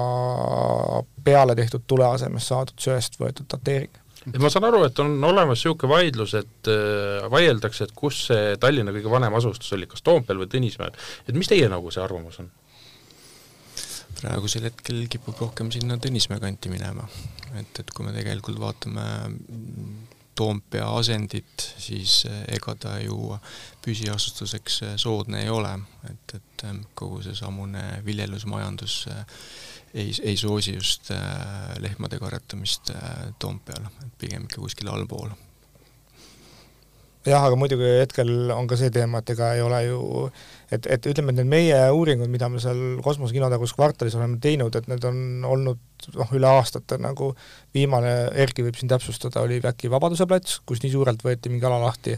peale 1.24 1.56
tehtud 1.58 1.86
tule 1.88 2.08
asemest 2.08 2.52
saadud 2.52 2.82
söest 2.82 3.20
võetud 3.22 3.48
dateering. 3.52 4.02
et 4.26 4.42
ma 4.42 4.50
saan 4.50 4.68
aru, 4.70 4.84
et 4.88 5.00
on 5.04 5.16
olemas 5.24 5.60
niisugune 5.60 5.92
vaidlus, 5.92 6.36
et 6.42 6.72
äh, 6.72 7.30
vaieldakse, 7.32 7.88
et 7.88 7.96
kus 7.96 8.26
see 8.32 8.56
Tallinna 8.62 8.94
kõige 8.96 9.12
vanem 9.12 9.38
asustus 9.38 9.74
oli, 9.78 9.90
kas 9.92 10.06
Toompeal 10.06 10.42
või 10.42 10.52
Tõnismäel, 10.52 10.96
et 11.28 11.38
mis 11.38 11.52
teie 11.52 11.70
nagu 11.72 11.94
see 11.94 12.04
arvamus 12.04 12.42
on? 12.44 12.52
praegusel 14.16 14.64
hetkel 14.70 15.06
kipub 15.12 15.40
rohkem 15.44 15.70
sinna 15.76 15.98
Tõnismäe 16.02 16.40
kanti 16.42 16.72
minema. 16.72 17.08
et, 17.60 17.80
et 17.80 17.92
kui 17.92 18.06
me 18.08 18.16
tegelikult 18.16 18.60
vaatame 18.60 19.04
Toompea 20.36 20.88
asendit, 20.98 21.64
siis 21.80 22.26
eh, 22.28 22.42
ega 22.58 22.76
ta 22.76 22.98
ju 23.00 23.38
püsiasustuseks 23.86 24.82
eh, 24.84 24.96
soodne 25.00 25.46
ei 25.46 25.50
ole, 25.50 25.72
et, 26.10 26.36
et 26.36 26.66
eh, 26.68 26.82
kogu 26.94 27.22
seesamune 27.24 27.86
viljelusmajandus 28.06 28.98
ei, 29.94 30.12
ei 30.24 30.36
soosi 30.38 30.76
just 30.76 31.12
lehmade 31.80 32.20
karjatamist 32.20 32.92
Toompeal, 33.40 33.88
pigem 34.20 34.50
ikka 34.50 34.60
kuskil 34.60 34.92
allpool 34.92 35.32
jah, 37.26 37.42
aga 37.42 37.58
muidugi 37.58 37.88
hetkel 38.02 38.52
on 38.54 38.68
ka 38.70 38.78
see 38.80 38.92
teema, 38.94 39.22
et 39.22 39.32
ega 39.34 39.54
ei 39.56 39.64
ole 39.66 39.82
ju 39.88 40.00
et, 40.74 40.88
et 40.90 41.08
ütleme, 41.10 41.34
et 41.34 41.40
need 41.42 41.50
meie 41.50 41.80
uuringud, 41.94 42.30
mida 42.32 42.50
me 42.52 42.62
seal 42.62 43.00
Kosmose 43.06 43.36
kinotagus 43.36 43.76
kvartalis 43.78 44.18
oleme 44.18 44.40
teinud, 44.44 44.76
et 44.78 44.90
need 44.92 45.06
on 45.08 45.46
olnud 45.56 46.10
noh, 46.18 46.36
üle 46.38 46.50
aastate 46.50 47.00
nagu 47.02 47.32
viimane, 47.76 48.14
Erki 48.46 48.66
võib 48.66 48.78
siin 48.80 48.92
täpsustada, 48.92 49.46
oli 49.46 49.62
äkki 49.64 49.92
Vabaduse 49.94 50.28
plats, 50.30 50.60
kus 50.66 50.84
nii 50.84 50.94
suurelt 50.94 51.26
võeti 51.26 51.54
mingi 51.54 51.68
ala 51.70 51.82
lahti, 51.86 52.18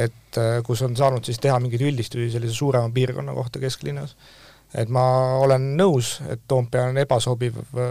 et 0.00 0.40
kus 0.66 0.84
on 0.86 0.94
saanud 0.96 1.26
siis 1.26 1.40
teha 1.42 1.58
mingeid 1.62 1.82
üldistusi 1.88 2.30
sellise 2.32 2.54
suurema 2.54 2.92
piirkonna 2.94 3.34
kohta 3.36 3.62
kesklinnas 3.62 4.14
et 4.74 4.90
ma 4.92 5.02
olen 5.42 5.64
nõus, 5.78 6.12
et 6.30 6.42
Toompea 6.48 6.86
on 6.90 6.98
ebasobiv 7.02 7.56
äh, 7.58 7.88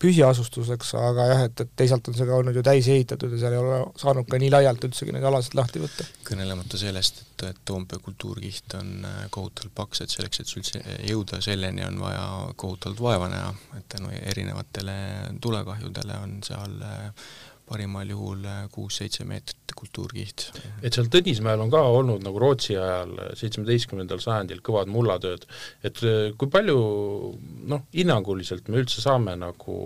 püsiasustuseks, 0.00 0.94
aga 1.00 1.26
jah, 1.32 1.42
et, 1.48 1.64
et 1.64 1.72
teisalt 1.76 2.08
on 2.08 2.16
see 2.16 2.28
ka 2.28 2.38
olnud 2.38 2.56
ju 2.56 2.62
täis 2.64 2.88
ehitatud 2.92 3.34
ja 3.34 3.40
seal 3.42 3.56
ei 3.56 3.60
ole 3.60 3.80
saanud 4.00 4.28
ka 4.30 4.40
nii 4.40 4.50
laialt 4.54 4.86
üldsegi 4.88 5.14
neid 5.14 5.26
alasid 5.28 5.56
lahti 5.58 5.82
võtta. 5.82 6.06
kõnelemata 6.28 6.80
sellest, 6.80 7.22
et, 7.24 7.44
et 7.50 7.60
Toompea 7.68 8.00
kultuurkiht 8.04 8.78
on 8.80 8.94
äh, 9.04 9.18
kohutavalt 9.34 9.74
paks, 9.82 10.04
et 10.04 10.14
selleks, 10.14 10.40
et 10.40 10.54
üldse 10.56 10.82
jõuda 11.10 11.42
selleni, 11.44 11.84
on 11.88 12.00
vaja 12.00 12.24
kohutavalt 12.56 13.04
vaeva 13.04 13.28
näha, 13.32 13.52
et 13.80 13.88
tänu 13.96 14.12
erinevatele 14.18 14.96
tulekahjudele 15.44 16.22
on 16.24 16.38
seal 16.46 16.80
äh, 16.88 17.28
parimal 17.68 18.08
juhul 18.08 18.44
kuus-seitse 18.74 19.26
meetrit 19.28 19.74
kultuurkiht. 19.78 20.48
et 20.82 20.94
seal 20.94 21.10
Tõnismäel 21.12 21.62
on 21.62 21.70
ka 21.72 21.82
olnud 21.92 22.24
nagu 22.24 22.40
Rootsi 22.42 22.76
ajal, 22.76 23.14
seitsmeteistkümnendal 23.38 24.22
sajandil 24.24 24.62
kõvad 24.64 24.90
mullatööd, 24.92 25.46
et 25.86 26.02
eh, 26.02 26.30
kui 26.38 26.50
palju 26.52 26.78
noh, 27.70 27.84
hinnanguliselt 27.94 28.68
me 28.68 28.82
üldse 28.82 29.04
saame 29.04 29.36
nagu 29.38 29.78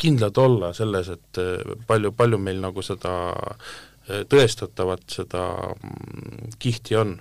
kindlad 0.00 0.38
olla 0.40 0.70
selles, 0.72 1.10
et 1.12 1.40
palju, 1.86 2.14
palju 2.16 2.38
meil 2.40 2.62
nagu 2.62 2.82
seda 2.82 3.12
tõestatavat, 4.30 5.04
seda 5.12 5.42
mm, 5.74 6.54
kihti 6.58 6.96
on? 6.98 7.18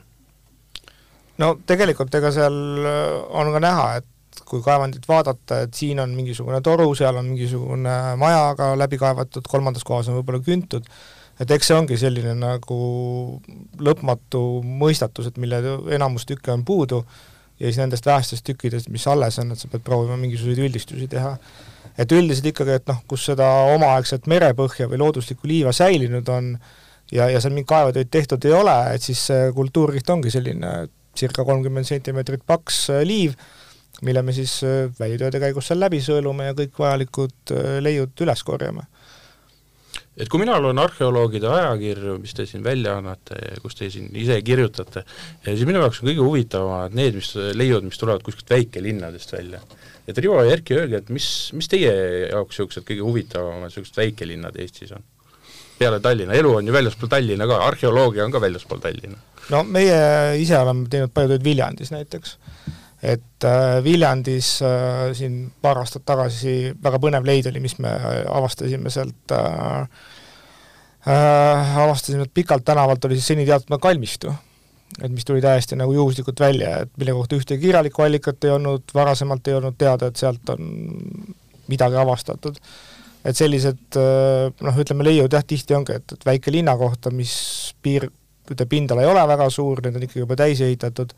no 1.40 1.52
tegelikult 1.68 2.16
ega 2.20 2.32
seal 2.36 2.56
on 2.86 3.52
ka 3.54 3.62
näha, 3.64 3.90
et 4.00 4.08
kui 4.48 4.62
kaevandit 4.66 5.08
vaadata, 5.08 5.64
et 5.66 5.78
siin 5.78 6.00
on 6.04 6.12
mingisugune 6.16 6.62
toru, 6.66 6.92
seal 6.98 7.18
on 7.20 7.32
mingisugune 7.32 7.96
majaga 8.20 8.74
läbi 8.80 9.00
kaevatud, 9.02 9.48
kolmandas 9.50 9.86
kohas 9.88 10.10
on 10.10 10.20
võib-olla 10.20 10.42
küntud, 10.46 10.88
et 11.40 11.52
eks 11.56 11.72
see 11.72 11.78
ongi 11.78 11.98
selline 12.00 12.36
nagu 12.38 12.80
lõpmatu 13.80 14.44
mõistatus, 14.64 15.30
et 15.30 15.40
mille 15.42 15.62
enamus 15.96 16.28
tükke 16.30 16.54
on 16.54 16.66
puudu 16.68 17.04
ja 17.60 17.68
siis 17.68 17.80
nendest 17.82 18.06
vähestest 18.08 18.46
tükkidest, 18.48 18.90
mis 18.94 19.08
alles 19.08 19.40
on, 19.40 19.52
et 19.54 19.60
sa 19.60 19.70
pead 19.72 19.84
proovima 19.86 20.18
mingisuguseid 20.20 20.64
üldistusi 20.68 21.08
teha. 21.12 21.38
et 22.00 22.12
üldiselt 22.16 22.46
ikkagi, 22.54 22.78
et 22.80 22.86
noh, 22.88 23.02
kus 23.12 23.26
seda 23.28 23.48
omaaegset 23.74 24.28
merepõhja 24.32 24.88
või 24.88 25.02
looduslikku 25.02 25.48
liiva 25.50 25.74
säilinud 25.76 26.30
on 26.32 26.54
ja, 27.12 27.28
ja 27.28 27.42
seal 27.42 27.52
mingeid 27.52 27.68
kaevetöid 27.68 28.12
tehtud 28.12 28.46
ei 28.48 28.54
ole, 28.56 28.76
et 28.96 29.04
siis 29.04 29.26
see 29.28 29.50
kultuurkiht 29.56 30.10
ongi 30.14 30.32
selline 30.32 30.72
circa 31.20 31.44
kolmkümmend 31.44 31.88
sentimeetrit 31.90 32.46
paks 32.48 32.86
liiv, 33.04 33.36
mille 34.06 34.24
me 34.26 34.36
siis 34.36 34.60
äh, 34.68 34.88
välitööde 35.00 35.42
käigus 35.42 35.70
seal 35.70 35.82
läbi 35.82 36.00
sõelume 36.04 36.50
ja 36.50 36.56
kõik 36.58 36.80
vajalikud 36.80 37.54
äh, 37.56 37.78
leiud 37.84 38.24
üles 38.26 38.44
korjame. 38.48 38.86
et 40.20 40.28
kui 40.30 40.42
mina 40.42 40.58
loen 40.60 40.80
arheoloogide 40.82 41.48
ajakirju, 41.48 42.18
mis 42.24 42.34
te 42.36 42.46
siin 42.46 42.64
välja 42.64 42.98
annate 43.00 43.38
ja 43.40 43.60
kus 43.64 43.78
te 43.80 43.90
siin 43.92 44.10
ise 44.16 44.42
kirjutate, 44.44 45.06
siis 45.46 45.68
minu 45.68 45.84
jaoks 45.84 46.02
on 46.02 46.10
kõige 46.10 46.26
huvitavamad 46.26 46.98
need, 46.98 47.20
mis, 47.20 47.32
leiud, 47.56 47.86
mis 47.88 48.02
tulevad 48.02 48.26
kuskilt 48.26 48.52
väikelinnadest 48.56 49.32
välja. 49.38 49.62
et 50.08 50.18
Rivo 50.18 50.42
ja 50.44 50.58
Erki, 50.58 50.76
öelge, 50.76 51.04
et 51.04 51.14
mis, 51.14 51.30
mis 51.54 51.72
teie 51.72 51.94
jaoks 52.32 52.58
niisugused 52.58 52.88
kõige 52.88 53.08
huvitavamad 53.08 53.70
niisugused 53.70 54.04
väikelinnad 54.04 54.60
Eestis 54.60 54.92
on? 54.98 55.08
peale 55.80 56.00
Tallinna, 56.04 56.36
elu 56.36 56.56
on 56.56 56.68
ju 56.68 56.76
väljaspool 56.76 57.10
Tallinna 57.12 57.48
ka, 57.48 57.62
arheoloogia 57.70 58.26
on 58.26 58.36
ka 58.36 58.42
väljaspool 58.44 58.82
Tallinna. 58.84 59.18
no 59.50 59.64
meie 59.64 60.00
ise 60.42 60.58
oleme 60.60 60.90
teinud 60.92 61.14
palju 61.16 61.34
tööd 61.34 61.46
Viljandis 61.48 61.94
näiteks. 61.96 62.36
Et 63.02 63.46
äh, 63.48 63.80
Viljandis 63.84 64.60
äh, 64.66 65.14
siin 65.16 65.46
paar 65.62 65.80
aastat 65.80 66.04
tagasi 66.08 66.74
väga 66.84 67.00
põnev 67.00 67.28
leid 67.28 67.48
oli, 67.48 67.62
mis 67.64 67.78
me 67.80 67.94
avastasime 68.28 68.92
sealt 68.92 69.34
äh, 69.36 69.88
äh, 71.08 71.80
avastasime, 71.86 72.28
et 72.28 72.34
Pikalt 72.34 72.66
tänavalt 72.68 73.06
oli 73.08 73.20
siis 73.20 73.32
seni 73.34 73.48
teatud 73.48 73.80
kalmistu 73.82 74.34
et 75.00 75.12
mis 75.14 75.24
tuli 75.24 75.40
täiesti 75.42 75.78
nagu 75.80 75.94
juhuslikult 75.94 76.40
välja, 76.42 76.80
et 76.84 76.92
mille 76.98 77.14
kohta 77.16 77.38
ühtegi 77.38 77.68
kirjalikku 77.68 78.04
allikat 78.04 78.44
ei 78.44 78.56
olnud, 78.58 78.90
varasemalt 78.94 79.48
ei 79.48 79.54
olnud 79.56 79.78
teada, 79.78 80.10
et 80.10 80.20
sealt 80.20 80.50
on 80.50 80.72
midagi 81.70 82.00
avastatud. 82.02 82.58
et 83.24 83.38
sellised 83.38 84.00
noh, 84.66 84.80
ütleme 84.82 85.06
leiud 85.06 85.34
jah, 85.36 85.44
tihti 85.46 85.76
ongi, 85.78 85.94
et, 86.00 86.16
et 86.16 86.26
väike 86.26 86.52
linna 86.52 86.74
kohta, 86.80 87.12
mis 87.14 87.36
piir, 87.84 88.08
ütleme 88.50 88.70
pindala 88.72 89.04
ei 89.06 89.12
ole 89.12 89.28
väga 89.30 89.50
suur, 89.54 89.84
need 89.86 90.00
on 90.00 90.08
ikkagi 90.08 90.24
juba 90.24 90.40
täis 90.40 90.64
ehitatud, 90.66 91.14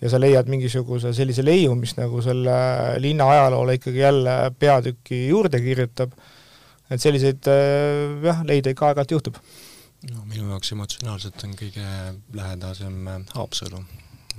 ja 0.00 0.10
sa 0.10 0.20
leiad 0.20 0.50
mingisuguse 0.50 1.12
sellise 1.16 1.44
leiu, 1.44 1.74
mis 1.78 1.96
nagu 1.98 2.20
selle 2.24 2.58
linna 3.02 3.30
ajaloole 3.34 3.78
ikkagi 3.78 4.04
jälle 4.04 4.36
peatüki 4.58 5.24
juurde 5.28 5.60
kirjutab, 5.64 6.12
et 6.90 7.02
selliseid 7.02 7.48
jah, 8.24 8.44
leide 8.46 8.72
ikka 8.74 8.90
aeg-ajalt 8.90 9.16
juhtub. 9.16 9.42
No 10.06 10.22
minu 10.30 10.46
jaoks 10.52 10.70
emotsionaalselt 10.76 11.42
on 11.42 11.56
kõige 11.58 11.86
lähedasem 12.38 13.08
äh, 13.10 13.24
Haapsalu, 13.34 13.80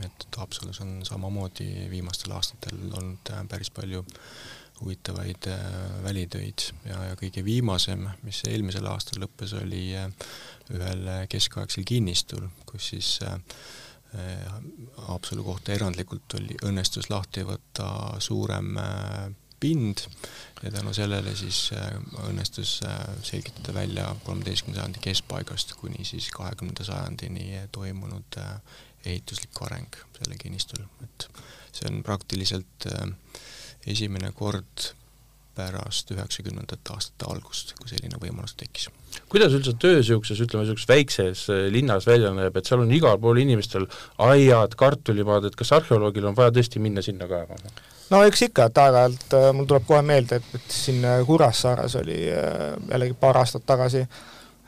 et 0.05 0.27
Haapsalus 0.37 0.79
on 0.85 1.01
samamoodi 1.03 1.89
viimastel 1.91 2.31
aastatel 2.37 2.79
olnud 2.87 3.31
äh, 3.33 3.41
päris 3.51 3.71
palju 3.75 4.05
huvitavaid 4.79 5.49
äh, 5.51 5.65
välitöid. 6.05 6.69
Ja, 6.87 7.01
ja 7.09 7.19
kõige 7.19 7.43
viimasem, 7.43 8.07
mis 8.23 8.39
eelmisel 8.47 8.87
aastal 8.87 9.19
lõppes, 9.25 9.57
oli 9.59 9.89
ühel 10.71 11.11
keskaegsel 11.27 11.83
kinnistul, 11.83 12.47
kus 12.69 12.93
siis 12.93 13.11
Haapsalu 14.97 15.43
kohta 15.43 15.71
erandlikult 15.71 16.33
oli, 16.39 16.55
õnnestus 16.65 17.11
lahti 17.11 17.43
võtta 17.45 17.89
suurem 18.19 18.71
pind 19.59 19.97
ja 20.63 20.71
tänu 20.71 20.93
sellele 20.93 21.35
siis 21.35 21.69
äh, 21.75 21.91
õnnestus 22.27 22.79
äh, 22.85 22.99
selgitada 23.23 23.73
välja 23.73 24.07
kolmeteistkümnenda 24.23 24.81
sajandi 24.81 25.03
keskpaigast 25.03 25.73
kuni 25.79 26.05
siis 26.07 26.29
kahekümnenda 26.35 26.83
sajandini 26.87 27.65
toimunud 27.71 28.39
äh, 28.39 28.53
ehituslik 29.05 29.61
areng 29.63 29.99
sellel 30.17 30.39
kinnistul, 30.39 30.83
et 31.03 31.27
see 31.71 31.87
on 31.87 32.01
praktiliselt 32.03 32.87
esimene 33.87 34.33
kord 34.35 34.89
pärast 35.59 36.15
üheksakümnendate 36.15 36.95
aastate 36.95 37.27
algust, 37.29 37.75
kui 37.79 37.91
selline 37.91 38.17
võimalus 38.21 38.55
tekkis. 38.59 38.89
kuidas 39.29 39.53
üldse 39.57 39.75
töö 39.81 39.99
niisuguses, 39.99 40.39
ütleme 40.47 40.63
niisuguses 40.65 40.89
väikses 40.89 41.45
linnas 41.75 42.07
välja 42.07 42.33
näeb, 42.33 42.57
et 42.57 42.71
seal 42.71 42.85
on 42.85 42.95
igal 42.95 43.19
pool 43.19 43.43
inimestel 43.43 43.85
aiad, 44.31 44.75
kartulimaad, 44.79 45.51
et 45.51 45.59
kas 45.59 45.75
arheoloogil 45.77 46.31
on 46.31 46.37
vaja 46.37 46.55
tõesti 46.55 46.81
minna 46.83 47.03
sinna 47.05 47.27
kaevama? 47.29 47.75
no 48.09 48.23
eks 48.27 48.43
ikka, 48.49 48.69
et 48.69 48.81
aeg-ajalt 48.81 49.37
äh, 49.37 49.47
mul 49.55 49.67
tuleb 49.69 49.85
kohe 49.89 50.01
meelde, 50.05 50.39
et, 50.39 50.57
et 50.57 50.73
siin 50.73 51.05
äh, 51.05 51.21
Kuressaares 51.27 51.95
oli 51.99 52.19
äh, 52.33 52.73
jällegi 52.89 53.17
paar 53.19 53.41
aastat 53.41 53.65
tagasi 53.69 54.03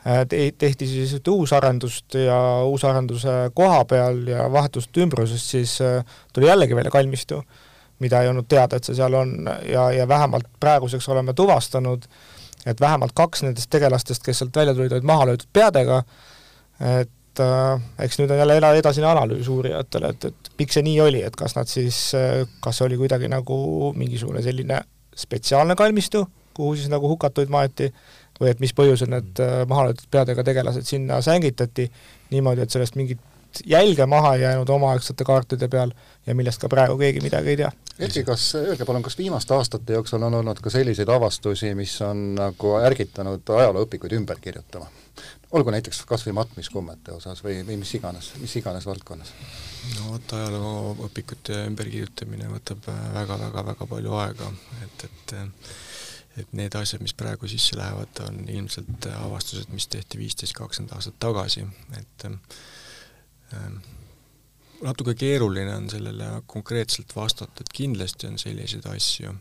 te-, 0.02 0.46
tehti 0.58 0.88
siis 0.90 1.14
ühte 1.18 1.30
uusarendust 1.30 2.18
ja 2.18 2.38
uusarenduse 2.66 3.36
koha 3.54 3.84
peal 3.90 4.24
ja 4.30 4.48
vahetust 4.52 4.96
ümbrusest 5.04 5.54
siis 5.54 5.76
tuli 6.34 6.48
jällegi 6.48 6.74
välja 6.74 6.90
kalmistu, 6.90 7.38
mida 8.02 8.22
ei 8.22 8.30
olnud 8.30 8.48
teada, 8.50 8.78
et 8.78 8.88
see 8.88 8.98
seal 8.98 9.14
on 9.14 9.34
ja, 9.68 9.88
ja 9.94 10.06
vähemalt 10.08 10.48
praeguseks 10.60 11.08
oleme 11.12 11.34
tuvastanud, 11.38 12.06
et 12.66 12.80
vähemalt 12.80 13.14
kaks 13.14 13.42
nendest 13.46 13.70
tegelastest, 13.70 14.22
kes 14.26 14.42
sealt 14.42 14.56
välja 14.56 14.74
tulid, 14.74 14.92
olid 14.92 15.08
maha 15.08 15.26
löödud 15.30 15.48
peadega, 15.52 16.02
et 17.00 17.42
äh, 17.42 17.82
eks 18.04 18.20
nüüd 18.20 18.34
on 18.34 18.42
jälle 18.42 18.58
edasine 18.78 19.08
analüüs 19.10 19.48
uurijatele, 19.48 20.12
et, 20.14 20.30
et 20.30 20.52
miks 20.58 20.78
see 20.78 20.86
nii 20.86 21.00
oli, 21.04 21.22
et 21.26 21.36
kas 21.38 21.56
nad 21.58 21.70
siis, 21.70 22.04
äh, 22.18 22.42
kas 22.64 22.80
see 22.80 22.88
oli 22.90 23.00
kuidagi 23.00 23.30
nagu 23.32 23.56
mingisugune 23.98 24.42
selline 24.44 24.82
spetsiaalne 25.16 25.76
kalmistu, 25.78 26.26
kuhu 26.54 26.76
siis 26.76 26.90
nagu 26.92 27.08
hukatuid 27.08 27.50
maeti, 27.52 27.90
või 28.40 28.50
et 28.52 28.62
mis 28.62 28.74
põhjusel 28.76 29.10
need 29.12 29.42
äh, 29.42 29.62
mahalöödud 29.68 30.08
peadega 30.10 30.44
tegelased 30.46 30.88
sinna 30.88 31.20
sängitati 31.24 31.88
niimoodi, 32.32 32.64
et 32.64 32.74
sellest 32.74 32.96
mingit 32.98 33.20
jälge 33.66 34.06
maha 34.06 34.36
jäänud 34.36 34.68
omaaegsete 34.68 35.24
kaartide 35.24 35.68
peal 35.68 35.92
ja 36.26 36.34
millest 36.34 36.60
ka 36.60 36.68
praegu 36.68 36.98
keegi 36.98 37.20
midagi 37.20 37.54
ei 37.54 37.60
tea. 37.60 37.70
Erki, 37.98 38.24
kas, 38.24 38.54
öelge 38.58 38.84
palun, 38.88 39.02
kas 39.02 39.18
viimaste 39.18 39.54
aastate 39.54 39.98
jooksul 39.98 40.22
on 40.22 40.34
olnud 40.40 40.60
ka 40.64 40.70
selliseid 40.70 41.08
avastusi, 41.12 41.74
mis 41.78 41.94
on 42.06 42.34
nagu 42.38 42.76
ärgitanud 42.80 43.54
ajalooõpikuid 43.58 44.18
ümber 44.20 44.40
kirjutama? 44.40 44.90
olgu 45.52 45.70
näiteks 45.70 45.98
kas 46.08 46.22
või 46.24 46.32
matmiskummete 46.38 47.12
osas 47.12 47.42
või, 47.44 47.58
või 47.66 47.76
mis 47.82 47.90
iganes, 47.98 48.30
mis 48.40 48.54
iganes 48.56 48.86
valdkonnas? 48.88 49.32
no 49.98 50.14
vot, 50.14 50.34
ajalooõpikute 50.38 51.58
ümberkirjutamine 51.68 52.48
võtab 52.48 52.88
väga-väga-väga 52.88 53.86
palju 53.90 54.20
aega, 54.22 54.52
et, 54.86 55.08
et 55.10 55.36
et 56.40 56.52
need 56.56 56.72
asjad, 56.78 57.02
mis 57.04 57.12
praegu 57.12 57.48
sisse 57.50 57.76
lähevad, 57.76 58.22
on 58.24 58.38
ilmselt 58.48 59.08
avastused, 59.18 59.68
mis 59.74 59.84
tehti 59.92 60.16
viisteist, 60.16 60.56
kakskümmend 60.56 60.94
aastat 60.96 61.18
tagasi, 61.20 61.66
et 61.98 62.24
äh, 62.24 62.38
natuke 64.82 65.14
keeruline 65.14 65.74
on 65.74 65.90
sellele 65.90 66.42
konkreetselt 66.46 67.16
vastata, 67.16 67.60
et 67.60 67.72
kindlasti 67.74 68.26
on 68.26 68.38
selliseid 68.38 68.86
asju, 68.90 69.34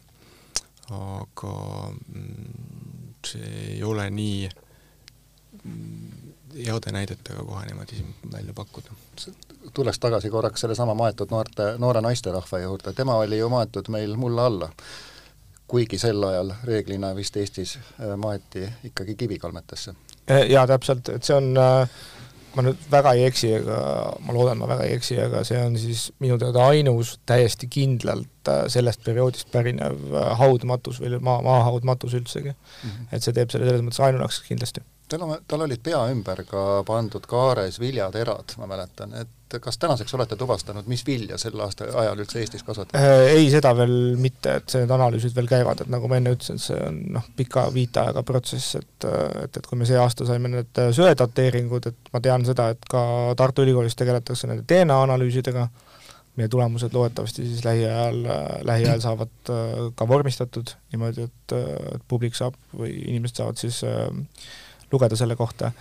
aga 0.91 1.53
mm, 1.91 3.13
see 3.27 3.53
ei 3.75 3.83
ole 3.83 4.09
nii 4.09 4.49
heade 6.65 6.91
näidetega 6.91 7.43
kohe 7.43 7.65
niimoodi 7.65 8.03
välja 8.31 8.53
pakkuda. 8.53 8.91
tulles 9.73 9.99
tagasi 9.99 10.29
korraks 10.29 10.61
sellesama 10.61 10.93
maetud 10.93 11.31
noorte, 11.31 11.77
noore 11.77 12.01
naisterahva 12.01 12.59
juurde, 12.59 12.93
tema 12.93 13.15
oli 13.15 13.37
ju 13.37 13.49
maetud 13.49 13.89
meil 13.89 14.15
mulla 14.15 14.45
alla. 14.45 14.69
kuigi 15.67 15.97
sel 15.97 16.23
ajal 16.23 16.53
reeglina 16.63 17.15
vist 17.15 17.37
Eestis 17.37 17.77
äh, 17.77 18.17
maeti 18.17 18.69
ikkagi 18.83 19.15
kivikolmetesse. 19.15 19.93
Äh, 20.31 20.49
jaa, 20.49 20.67
täpselt, 20.67 21.09
et 21.09 21.23
see 21.23 21.35
on 21.35 21.57
äh 21.57 21.89
ma 22.55 22.65
nüüd 22.65 22.79
väga 22.91 23.13
ei 23.17 23.25
eksi, 23.29 23.51
ega 23.61 23.77
ma 24.25 24.35
loodan, 24.35 24.59
ma 24.59 24.67
väga 24.69 24.87
ei 24.87 24.95
eksi, 24.97 25.17
aga 25.23 25.43
see 25.47 25.59
on 25.63 25.77
siis 25.79 26.07
minu 26.23 26.37
teada 26.41 26.65
ainus 26.71 27.13
täiesti 27.29 27.69
kindlalt 27.71 28.51
äh, 28.51 28.63
sellest 28.71 29.03
perioodist 29.05 29.51
pärinev 29.53 29.99
äh, 30.11 30.31
haudmatus 30.39 30.99
või 31.03 31.19
maa, 31.23 31.39
maahaudmatus 31.45 32.17
üldsegi 32.19 32.51
mm. 32.51 32.89
-hmm. 32.89 33.11
et 33.11 33.23
see 33.23 33.35
teeb 33.37 33.53
selle 33.53 33.69
selles 33.69 33.85
mõttes 33.85 34.03
ainulaadseks 34.07 34.51
kindlasti. 34.51 34.83
Tal 35.11 35.27
on, 35.27 35.35
tal 35.47 35.65
olid 35.67 35.83
pea 35.83 36.01
ümber 36.13 36.43
ka 36.47 36.65
pandud 36.87 37.25
kaares 37.29 37.79
viljaterad, 37.81 38.55
ma 38.61 38.69
mäletan, 38.69 39.13
et 39.19 39.57
kas 39.59 39.77
tänaseks 39.81 40.13
olete 40.15 40.37
tuvastanud, 40.39 40.87
mis 40.87 41.03
vilja 41.07 41.37
sel 41.41 41.59
aasta 41.59 41.89
ajal 42.03 42.23
üldse 42.23 42.39
Eestis 42.39 42.63
kasvatati? 42.63 42.99
Äh, 43.01 43.33
ei, 43.35 43.49
seda 43.51 43.73
veel 43.75 44.15
mitte, 44.21 44.55
et 44.61 44.75
need 44.79 44.93
analüüsid 44.95 45.35
veel 45.35 45.49
käivad, 45.51 45.83
et 45.83 45.91
nagu 45.91 46.07
ma 46.07 46.21
enne 46.21 46.33
ütlesin, 46.37 46.59
et 46.61 46.65
see 46.69 46.79
on 46.87 47.01
noh, 47.17 47.27
pika 47.35 47.67
viiteajaga 47.75 48.23
protsess, 48.27 48.79
et 48.79 49.07
et, 49.11 49.57
et 49.57 49.67
kui 49.67 49.79
me 49.79 49.87
see 49.89 49.97
aasta 49.99 50.27
saime 50.29 50.51
need 50.51 50.81
söedateeringud, 50.95 51.87
et 51.89 52.11
ma 52.13 52.21
tean 52.23 52.45
seda, 52.47 52.69
et 52.75 52.89
ka 52.89 53.03
Tartu 53.37 53.65
Ülikoolis 53.65 53.97
tegeletakse 53.99 54.49
nende 54.49 54.65
DNA 54.69 54.99
analüüsidega, 55.07 55.67
meie 56.39 56.47
tulemused 56.51 56.93
loodetavasti 56.95 57.43
siis 57.47 57.65
lähiajal, 57.65 58.21
lähiajal 58.67 59.03
saavad 59.03 59.51
äh, 59.51 59.79
ka 59.95 60.07
vormistatud 60.07 60.75
niimoodi, 60.93 61.27
et, 61.27 61.55
et 61.97 62.03
publik 62.07 62.37
saab 62.37 62.55
või 62.77 62.93
inimesed 63.01 63.41
saavad 63.41 63.59
siis 63.59 63.81
äh, 63.87 64.07
lugeda 64.91 65.19
selle 65.19 65.35
kohta 65.35 65.71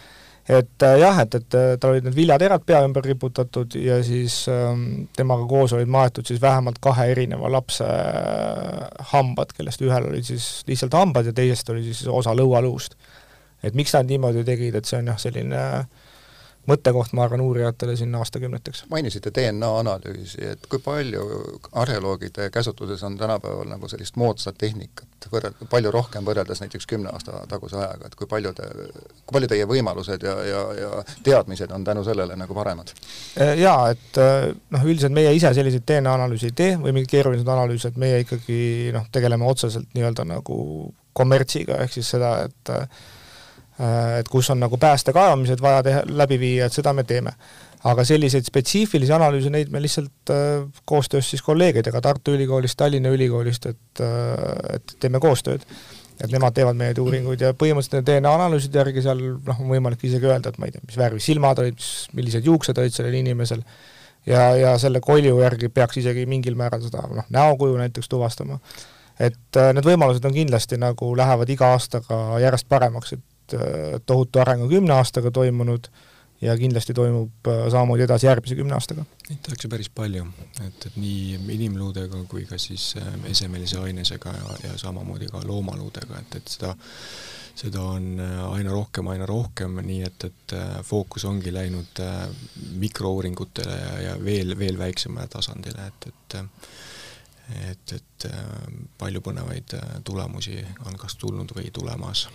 et 0.49 0.83
äh, 0.83 0.99
jah, 0.99 1.21
et, 1.23 1.35
et 1.35 1.55
äh, 1.55 1.75
tal 1.81 1.95
olid 1.95 2.07
need 2.09 2.17
viljaterad 2.17 2.65
pea 2.67 2.81
ümber 2.87 3.05
riputatud 3.07 3.77
ja 3.79 4.01
siis 4.05 4.43
ähm, 4.51 5.07
temaga 5.17 5.47
koos 5.49 5.75
olid 5.77 5.91
maetud 5.93 6.27
siis 6.27 6.41
vähemalt 6.43 6.81
kahe 6.83 7.11
erineva 7.13 7.51
lapse 7.53 7.87
äh, 7.87 9.07
hambad, 9.13 9.53
kellest 9.57 9.85
ühel 9.85 10.09
olid 10.11 10.27
siis 10.27 10.49
lihtsalt 10.69 10.97
hambad 10.97 11.29
ja 11.29 11.35
teisest 11.37 11.71
oli 11.75 11.85
siis 11.87 12.03
osa 12.09 12.35
lõualuust. 12.35 12.97
et 13.63 13.77
miks 13.77 13.93
nad 13.95 14.09
niimoodi 14.09 14.45
tegid, 14.45 14.75
et 14.75 14.89
see 14.89 14.99
on 14.99 15.13
jah, 15.13 15.21
selline 15.21 15.61
äh, 15.61 16.00
mõttekoht, 16.69 17.15
ma 17.17 17.25
arvan, 17.25 17.41
uurijatele 17.41 17.97
siin 17.97 18.15
aastakümneteks. 18.15 18.85
mainisite 18.91 19.33
DNA 19.35 19.71
analüüsi, 19.79 20.43
et 20.53 20.67
kui 20.71 20.79
palju 20.85 21.25
arheoloogide 21.73 22.51
käsutuses 22.51 23.03
on 23.03 23.19
tänapäeval 23.19 23.69
nagu 23.69 23.89
sellist 23.89 24.17
moodsat 24.21 24.59
tehnikat 24.59 25.29
võrreld-, 25.33 25.65
palju 25.71 25.91
rohkem 25.95 26.27
võrreldes 26.27 26.61
näiteks 26.61 26.87
kümne 26.87 27.13
aasta 27.13 27.45
taguse 27.49 27.79
ajaga, 27.81 28.11
et 28.11 28.15
kui 28.15 28.29
palju 28.31 28.53
te, 28.57 28.69
kui 29.25 29.39
palju 29.39 29.51
teie 29.53 29.69
võimalused 29.71 30.27
ja, 30.27 30.37
ja, 30.47 30.63
ja 30.81 31.05
teadmised 31.27 31.73
on 31.77 31.85
tänu 31.85 32.05
sellele 32.05 32.37
nagu 32.37 32.57
paremad? 32.57 32.93
Äh, 33.41 33.57
jaa, 33.61 33.91
et 33.95 34.21
äh, 34.21 34.51
noh, 34.71 34.87
üldiselt 34.87 35.17
meie 35.17 35.35
ise 35.37 35.55
selliseid 35.57 35.87
DNA 35.89 36.15
analüüse 36.21 36.51
ei 36.51 36.57
tee 36.57 36.75
või 36.77 36.93
mingeid 36.93 37.15
keerulised 37.17 37.49
analüüse, 37.49 37.93
et 37.93 38.01
meie 38.01 38.25
ikkagi 38.27 38.61
noh, 38.97 39.09
tegeleme 39.13 39.49
otseselt 39.49 39.89
nii-öelda 39.97 40.29
nagu 40.29 40.59
kommertsiga, 41.17 41.81
ehk 41.83 41.97
siis 41.97 42.13
seda, 42.15 42.37
et 42.47 42.71
Äh, 42.71 42.87
et 43.81 44.29
kus 44.29 44.51
on 44.53 44.61
nagu 44.61 44.77
päästekaevamised 44.81 45.63
vaja 45.63 45.83
teha, 45.83 46.01
läbi 46.23 46.37
viia, 46.41 46.67
et 46.67 46.77
seda 46.77 46.93
me 46.97 47.05
teeme. 47.09 47.33
aga 47.81 48.05
selliseid 48.05 48.45
spetsiifilisi 48.45 49.13
analüüse, 49.17 49.49
neid 49.49 49.71
me 49.73 49.81
lihtsalt 49.81 50.31
äh, 50.35 50.67
koostöös 50.85 51.31
siis 51.31 51.41
kolleegidega 51.43 52.01
Tartu 52.05 52.35
Ülikoolist, 52.37 52.77
Tallinna 52.77 53.09
Ülikoolist, 53.09 53.67
et, 53.67 54.03
äh, 54.05 54.75
et 54.75 54.97
teeme 55.01 55.21
koostööd. 55.21 55.65
et 56.21 56.29
nemad 56.29 56.53
teevad 56.53 56.77
meie 56.77 56.93
uuringuid 57.01 57.41
ja 57.41 57.55
põhimõtteliselt 57.57 58.05
DNA 58.05 58.35
analüüside 58.35 58.77
järgi 58.77 59.01
seal 59.07 59.23
noh, 59.47 59.63
on 59.63 59.71
võimalik 59.73 60.05
isegi 60.05 60.29
öelda, 60.29 60.51
et 60.53 60.59
ma 60.61 60.69
ei 60.69 60.75
tea, 60.75 60.83
mis 60.85 60.99
värvi 61.01 61.21
silmad 61.25 61.63
olid, 61.63 61.79
mis, 61.81 61.95
millised 62.13 62.45
juuksed 62.45 62.79
olid 62.79 62.93
sellel 62.93 63.17
inimesel, 63.17 63.63
ja, 64.27 64.43
ja 64.57 64.75
selle 64.79 65.01
kolju 65.01 65.41
järgi 65.41 65.71
peaks 65.73 65.97
isegi 66.03 66.27
mingil 66.29 66.59
määral 66.61 66.85
seda 66.85 67.07
noh, 67.09 67.25
näokuju 67.33 67.81
näiteks 67.81 68.13
tuvastama. 68.13 68.61
et 69.21 69.57
äh, 69.57 69.73
need 69.73 69.89
võimalused 69.89 70.29
on 70.29 70.37
kindlasti 70.37 70.77
nagu, 70.77 71.15
lähevad 71.17 71.49
iga 71.57 71.73
aastaga 71.73 72.21
järjest 72.45 72.69
paremaks, 72.69 73.17
et 73.17 73.25
äh, 73.55 73.99
tohutu 74.07 74.43
areng 74.43 74.65
on 74.65 74.73
kümne 74.73 74.95
aastaga 74.95 75.31
toimunud 75.31 75.91
ja 76.41 76.57
kindlasti 76.57 76.95
toimub 76.97 77.49
äh, 77.49 77.67
samamoodi 77.73 78.07
edasi 78.07 78.27
järgmise 78.27 78.57
kümne 78.59 78.77
aastaga. 78.77 79.05
Neid 79.29 79.43
tehakse 79.47 79.69
päris 79.73 79.91
palju, 79.95 80.27
et, 80.67 80.87
et 80.87 80.97
nii 81.01 81.41
inimluudega 81.57 82.23
kui 82.31 82.47
ka 82.49 82.59
siis 82.59 82.95
esemelise 83.31 83.81
ainesega 83.83 84.35
ja, 84.37 84.57
ja 84.69 84.79
samamoodi 84.81 85.29
ka 85.33 85.45
loomaluudega, 85.45 86.23
et, 86.25 86.41
et 86.41 86.57
seda 86.57 86.75
seda 87.61 87.83
on 87.83 88.15
aina 88.23 88.71
rohkem, 88.73 89.09
aina 89.13 89.27
rohkem, 89.29 89.81
nii 89.85 90.05
et, 90.07 90.25
et 90.25 90.55
fookus 90.87 91.27
ongi 91.29 91.53
läinud 91.53 91.99
mikrouuringutele 92.81 93.75
ja, 93.77 93.91
ja 94.07 94.15
veel, 94.25 94.55
veel 94.59 94.79
väiksemale 94.81 95.29
tasandile, 95.29 95.91
et, 95.91 96.09
et 96.09 96.39
et, 97.51 97.93
et 97.97 98.27
palju 98.99 99.21
põnevaid 99.27 99.75
tulemusi 100.07 100.61
on 100.87 100.95
kas 101.01 101.17
tulnud 101.19 101.51
või 101.57 101.73
tulemas 101.75 102.29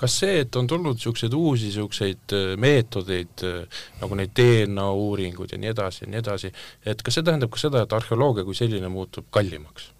kas 0.00 0.18
see, 0.22 0.40
et 0.44 0.56
on 0.56 0.66
tulnud 0.70 0.98
niisuguseid 0.98 1.34
uusi 1.36 1.70
niisuguseid 1.70 2.34
äh, 2.36 2.50
meetodeid, 2.60 3.44
äh, 3.46 3.80
nagu 4.00 4.18
neid 4.18 4.34
DNA 4.36 4.86
uuringud 5.04 5.52
ja 5.52 5.60
nii 5.60 5.72
edasi 5.74 6.04
ja 6.04 6.10
nii 6.12 6.22
edasi, 6.22 6.52
et 6.86 7.02
kas 7.06 7.18
see 7.18 7.26
tähendab 7.26 7.52
ka 7.52 7.62
seda, 7.62 7.84
et 7.84 7.96
arheoloogia 7.96 8.46
kui 8.48 8.58
selline 8.58 8.90
muutub 8.92 9.28
kallimaks 9.34 9.90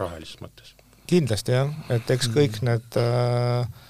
rahalises 0.00 0.40
mõttes? 0.42 0.74
kindlasti 1.10 1.52
jah, 1.52 1.72
et 1.92 2.10
eks 2.10 2.30
kõik 2.32 2.62
mm. 2.62 2.70
need 2.70 2.96
äh, 3.00 3.82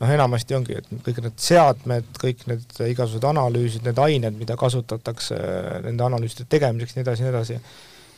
noh, 0.00 0.12
enamasti 0.16 0.56
ongi, 0.56 0.78
et 0.80 0.90
kõik 1.06 1.20
need 1.24 1.38
seadmed, 1.42 2.10
kõik 2.20 2.46
need 2.50 2.76
igasugused 2.86 3.26
analüüsid, 3.30 3.84
need 3.86 4.00
ained, 4.00 4.38
mida 4.40 4.56
kasutatakse 4.60 5.38
nende 5.86 6.06
analüüside 6.06 6.46
tegemiseks, 6.50 6.96
nii 6.96 7.04
edasi, 7.04 7.26
nii 7.26 7.32
edasi, 7.34 7.58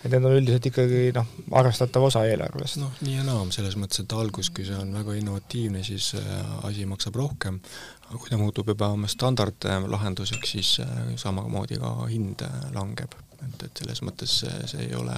et 0.02 0.10
need 0.10 0.24
on 0.26 0.34
üldiselt 0.34 0.66
ikkagi 0.66 1.02
noh, 1.14 1.28
arvestatav 1.58 2.08
osa 2.08 2.24
eelarvest. 2.26 2.78
noh, 2.82 2.92
nii 3.06 3.18
ja 3.20 3.26
naa, 3.26 3.42
selles 3.54 3.76
mõttes, 3.78 4.02
et 4.02 4.14
algus, 4.18 4.50
kui 4.54 4.66
see 4.66 4.78
on 4.78 4.92
väga 4.96 5.16
innovatiivne, 5.20 5.82
siis 5.86 6.12
äh, 6.18 6.38
asi 6.66 6.86
maksab 6.90 7.18
rohkem, 7.20 7.60
aga 8.08 8.18
kui 8.18 8.32
ta 8.32 8.38
muutub 8.40 8.72
juba 8.72 8.90
standardlahenduseks, 9.14 10.54
siis 10.56 10.72
äh, 10.82 11.12
samamoodi 11.20 11.78
ka 11.82 11.94
hind 12.10 12.42
äh, 12.46 12.64
langeb. 12.74 13.14
et, 13.42 13.62
et 13.66 13.82
selles 13.82 14.02
mõttes 14.06 14.40
see, 14.42 14.66
see 14.70 14.88
ei 14.88 14.92
ole 14.94 15.14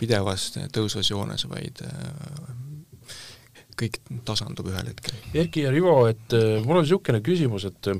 pidevas 0.00 0.46
tõusvas 0.72 1.10
joones, 1.10 1.44
vaid 1.48 1.82
kõik 3.80 3.98
tasandub 4.24 4.68
ühel 4.68 4.88
hetkel. 4.88 5.16
Erki 5.36 5.66
ja 5.66 5.72
Rivo, 5.72 6.06
et 6.08 6.32
mul 6.64 6.80
on 6.80 6.84
niisugune 6.84 7.20
küsimus, 7.24 7.66
et 7.68 7.90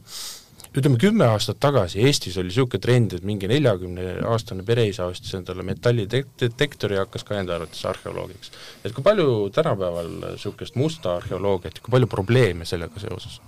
ütleme 0.77 0.99
kümme 1.03 1.27
aastat 1.27 1.59
tagasi 1.61 2.03
Eestis 2.07 2.37
oli 2.39 2.51
niisugune 2.51 2.81
trend, 2.83 3.15
et 3.17 3.25
mingi 3.27 3.49
neljakümneaastane 3.51 4.63
pereisa 4.67 5.09
ostis 5.11 5.35
endale 5.39 5.65
metallidetektori 5.67 6.99
ja 6.99 7.07
hakkas 7.07 7.27
ka 7.27 7.41
enda 7.41 7.57
arvates 7.57 7.85
arheoloogiks. 7.91 8.53
et 8.85 8.95
kui 8.95 9.05
palju 9.05 9.51
tänapäeval 9.55 10.13
niisugust 10.27 10.79
musta 10.79 11.17
arheoloogiat 11.17 11.81
ja 11.81 11.87
kui 11.87 11.97
palju 11.97 12.11
probleeme 12.11 12.69
sellega 12.69 13.03
seoses 13.03 13.41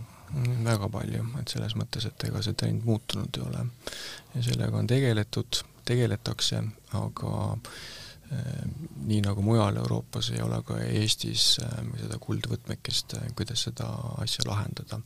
väga 0.64 0.88
palju, 0.88 1.24
et 1.40 1.52
selles 1.52 1.74
mõttes, 1.76 2.06
et 2.08 2.24
ega 2.28 2.40
see 2.42 2.56
trend 2.58 2.86
muutunud 2.88 3.36
ei 3.36 3.42
ole. 3.44 3.66
ja 4.34 4.42
sellega 4.42 4.78
on 4.78 4.86
tegeletud, 4.88 5.62
tegeletakse, 5.84 6.62
aga 6.96 7.32
äh, 7.52 8.62
nii 9.06 9.20
nagu 9.26 9.44
mujal 9.44 9.76
Euroopas 9.76 10.30
ei 10.32 10.42
ole 10.42 10.62
ka 10.66 10.80
Eestis 10.88 11.58
äh, 11.62 11.80
seda 12.00 12.18
kuldvõtmekest, 12.18 13.18
kuidas 13.36 13.68
seda 13.68 13.90
asja 14.24 14.48
lahendada 14.48 15.02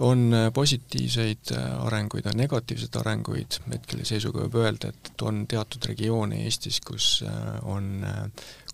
on 0.00 0.34
äh, 0.34 0.52
positiivseid 0.52 1.52
äh, 1.52 1.86
arenguid, 1.86 2.26
on 2.26 2.38
negatiivseid 2.40 2.96
arenguid, 3.00 3.58
hetkel 3.72 4.04
seisuga 4.08 4.46
võib 4.46 4.58
öelda, 4.62 4.92
et 4.92 5.24
on 5.26 5.44
teatud 5.50 5.88
regioone 5.90 6.42
Eestis, 6.46 6.80
kus 6.84 7.08
äh, 7.26 7.54
on 7.68 8.06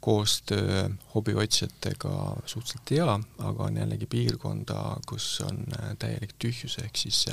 koostöö 0.00 0.88
hobiotsijatega 1.14 2.36
suhteliselt 2.46 2.90
hea, 2.90 3.18
aga 3.38 3.64
on 3.64 3.76
jällegi 3.76 4.06
piirkonda, 4.06 4.96
kus 5.08 5.40
on 5.46 5.64
täielik 5.98 6.36
tühjus, 6.38 6.78
ehk 6.84 6.96
siis 6.96 7.26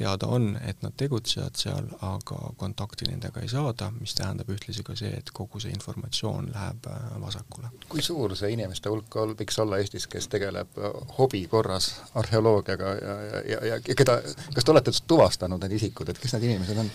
teada 0.00 0.26
on, 0.26 0.58
et 0.66 0.82
nad 0.82 0.94
tegutsevad 0.96 1.56
seal, 1.60 1.88
aga 2.06 2.38
kontakti 2.56 3.08
nendega 3.08 3.42
ei 3.44 3.48
saada, 3.52 3.90
mis 4.00 4.14
tähendab 4.16 4.48
ühtlasi 4.52 4.84
ka 4.86 4.94
see, 4.96 5.10
et 5.18 5.32
kogu 5.36 5.60
see 5.60 5.72
informatsioon 5.74 6.48
läheb 6.54 6.88
äh, 6.88 7.02
vasakule. 7.20 7.72
kui 7.88 8.02
suur 8.02 8.36
see 8.38 8.52
inimeste 8.54 8.88
hulk 8.92 9.16
ol-, 9.20 9.34
võiks 9.36 9.60
olla 9.60 9.80
Eestis, 9.82 10.06
kes 10.10 10.30
tegeleb 10.32 10.78
äh, 10.78 10.96
hobi 11.18 11.42
korras 11.52 11.90
arheoloogiaga 12.14 12.94
ja, 12.94 13.18
ja, 13.32 13.42
ja, 13.50 13.60
ja 13.74 13.80
keda, 13.84 14.20
kas 14.54 14.64
te 14.64 14.74
olete 14.74 14.96
tuvastanud 15.12 15.60
need 15.66 15.76
isikud, 15.80 16.08
et 16.08 16.22
kes 16.22 16.36
need 16.36 16.48
inimesed 16.48 16.80
on? 16.84 16.90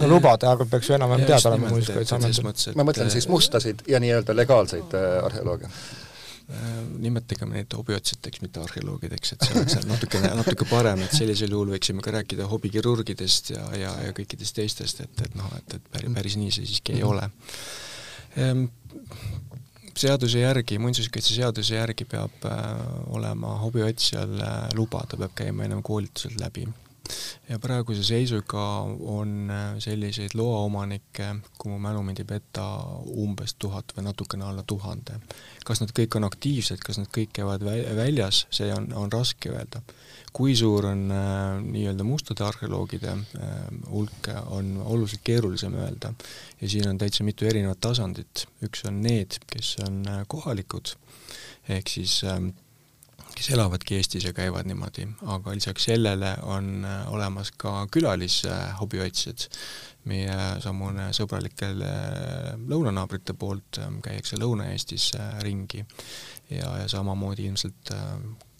no 0.00 0.08
lubade 0.08 0.48
arv 0.48 0.66
peaks 0.70 0.90
ju 0.90 0.96
enam-vähem 0.96 1.26
teada 1.28 1.52
olema 1.52 1.70
Muinsuskaitseametil. 1.74 2.76
ma 2.78 2.86
mõtlen 2.88 3.12
siis 3.12 3.28
mustasid 3.30 3.84
ja 3.90 4.00
nii-öelda 4.02 4.36
legaalseid 4.40 4.96
äh, 4.98 5.18
arheoloogia 5.24 5.70
Äh, 6.50 6.78
nimetagem 6.98 7.52
neid 7.54 7.70
hobiotsijateks, 7.78 8.40
mitte 8.42 8.58
arheoloogideks, 8.64 9.34
et 9.36 9.44
see 9.46 9.54
oleks 9.54 9.84
natukene, 9.86 10.32
natuke 10.34 10.66
parem, 10.66 11.04
et 11.04 11.14
sellisel 11.14 11.52
juhul 11.54 11.70
võiksime 11.76 12.02
ka 12.02 12.10
rääkida 12.16 12.48
hobikirurgidest 12.50 13.52
ja, 13.52 13.62
ja, 13.78 13.92
ja 14.08 14.14
kõikidest 14.16 14.56
teistest, 14.58 15.04
et, 15.04 15.22
et 15.28 15.36
noh, 15.38 15.46
et, 15.60 15.76
et 15.78 15.86
päris, 15.92 16.10
päris 16.16 16.36
nii 16.40 16.50
see 16.56 16.66
siiski 16.66 16.96
ei 16.96 17.04
ole. 17.06 17.28
Ehm, 18.34 18.64
seaduse 19.94 20.42
järgi, 20.42 20.80
muinsuskaitseseaduse 20.82 21.78
järgi 21.78 22.08
peab 22.10 22.50
äh, 22.50 22.66
olema 23.14 23.54
hobiotsijal 23.62 24.34
äh, 24.42 24.60
luba, 24.74 25.04
ta 25.06 25.20
peab 25.22 25.36
käima 25.44 25.68
ennem 25.68 25.86
koolitused 25.86 26.34
läbi 26.42 26.66
ja 27.48 27.58
praeguse 27.58 28.04
seisuga 28.06 28.64
on 29.14 29.52
selliseid 29.78 30.36
loaomanikke, 30.38 31.34
kui 31.58 31.72
mu 31.72 31.78
mälu 31.82 32.02
mind 32.06 32.22
ei 32.22 32.28
peta, 32.28 32.66
umbes 33.22 33.54
tuhat 33.58 33.96
või 33.96 34.06
natukene 34.08 34.46
alla 34.46 34.62
tuhande 34.66 35.20
kas 35.66 35.80
nad 35.82 35.92
kõik 35.94 36.16
on 36.18 36.26
aktiivsed, 36.26 36.80
kas 36.84 36.98
nad 37.00 37.10
kõik 37.14 37.34
käivad 37.36 37.64
väljas, 37.64 38.44
see 38.54 38.70
on, 38.74 38.90
on 38.96 39.12
raske 39.12 39.52
öelda. 39.52 39.82
kui 40.32 40.54
suur 40.54 40.86
on 40.86 41.08
äh, 41.10 41.58
nii-öelda 41.58 42.04
mustade 42.06 42.44
arheoloogide 42.46 43.10
äh, 43.10 43.54
hulk, 43.90 44.28
on 44.54 44.76
oluliselt 44.84 45.24
keerulisem 45.26 45.74
öelda. 45.74 46.12
ja 46.60 46.68
siin 46.68 46.88
on 46.88 46.98
täitsa 46.98 47.24
mitu 47.24 47.46
erinevat 47.46 47.80
tasandit, 47.80 48.46
üks 48.62 48.84
on 48.86 49.02
need, 49.02 49.40
kes 49.46 49.76
on 49.86 50.02
äh, 50.08 50.22
kohalikud, 50.28 50.94
ehk 51.68 51.88
siis 51.88 52.22
äh, 52.24 52.40
kes 53.40 53.54
elavadki 53.56 53.96
Eestis 53.96 54.24
ja 54.26 54.34
käivad 54.36 54.66
niimoodi, 54.68 55.06
aga 55.32 55.54
lisaks 55.56 55.86
sellele 55.88 56.34
on 56.44 56.84
äh, 56.84 57.06
olemas 57.08 57.48
ka 57.56 57.86
külalishobiotsijad, 57.92 59.46
meie 60.12 60.34
samune 60.60 61.06
sõbralikel 61.16 61.80
äh, 61.86 62.50
lõunanaabrite 62.68 63.32
poolt 63.40 63.80
ähm, 63.80 64.02
käiakse 64.04 64.36
Lõuna-Eestis 64.42 65.14
äh, 65.16 65.38
ringi 65.46 65.86
ja, 66.50 66.76
ja 66.82 66.88
samamoodi 66.88 67.46
ilmselt 67.46 67.94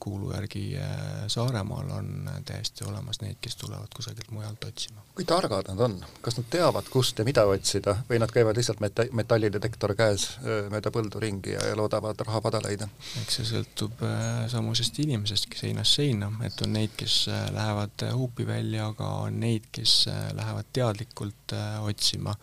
kuulu 0.00 0.32
järgi 0.32 0.78
Saaremaal 1.26 1.90
on 1.90 2.30
täiesti 2.44 2.84
olemas 2.88 3.20
neid, 3.20 3.36
kes 3.40 3.56
tulevad 3.56 3.92
kusagilt 3.96 4.30
mujalt 4.30 4.64
otsima. 4.64 5.02
kui 5.14 5.24
targad 5.28 5.68
nad 5.68 5.80
on, 5.84 5.98
kas 6.24 6.38
nad 6.38 6.46
teavad, 6.50 6.88
kust 6.90 7.18
ja 7.18 7.24
mida 7.28 7.44
otsida 7.44 7.96
või 8.08 8.20
nad 8.22 8.32
käivad 8.32 8.56
lihtsalt 8.56 8.80
meta-, 8.80 9.06
metallidetektor 9.12 9.94
käes 9.98 10.26
mööda 10.72 10.92
põldu 10.94 11.20
ringi 11.20 11.52
ja, 11.52 11.66
ja 11.68 11.76
loodavad 11.76 12.24
rahapada 12.26 12.62
leida? 12.64 12.88
eks 13.20 13.40
see 13.40 13.48
sõltub 13.52 14.00
samusest 14.48 15.02
inimesest 15.04 15.52
seinast 15.60 16.00
seina, 16.00 16.32
et 16.48 16.64
on 16.64 16.72
neid, 16.78 16.96
kes 16.96 17.26
lähevad 17.28 18.08
huupi 18.14 18.48
välja, 18.48 18.88
aga 18.94 19.12
on 19.26 19.40
neid, 19.44 19.68
kes 19.72 20.06
lähevad 20.38 20.72
teadlikult 20.72 21.58
otsima 21.84 22.34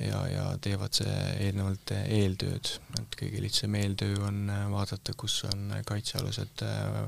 ja, 0.00 0.22
ja 0.30 0.46
teevad 0.62 0.96
see 0.96 1.18
eelnevalt 1.46 1.94
eeltööd, 2.04 2.72
et 3.00 3.18
kõige 3.20 3.42
lihtsam 3.44 3.76
eeltöö 3.78 4.16
on 4.28 4.48
vaadata, 4.72 5.14
kus 5.18 5.42
on 5.50 5.70
kaitsealused 5.86 6.64
äh, 6.66 7.04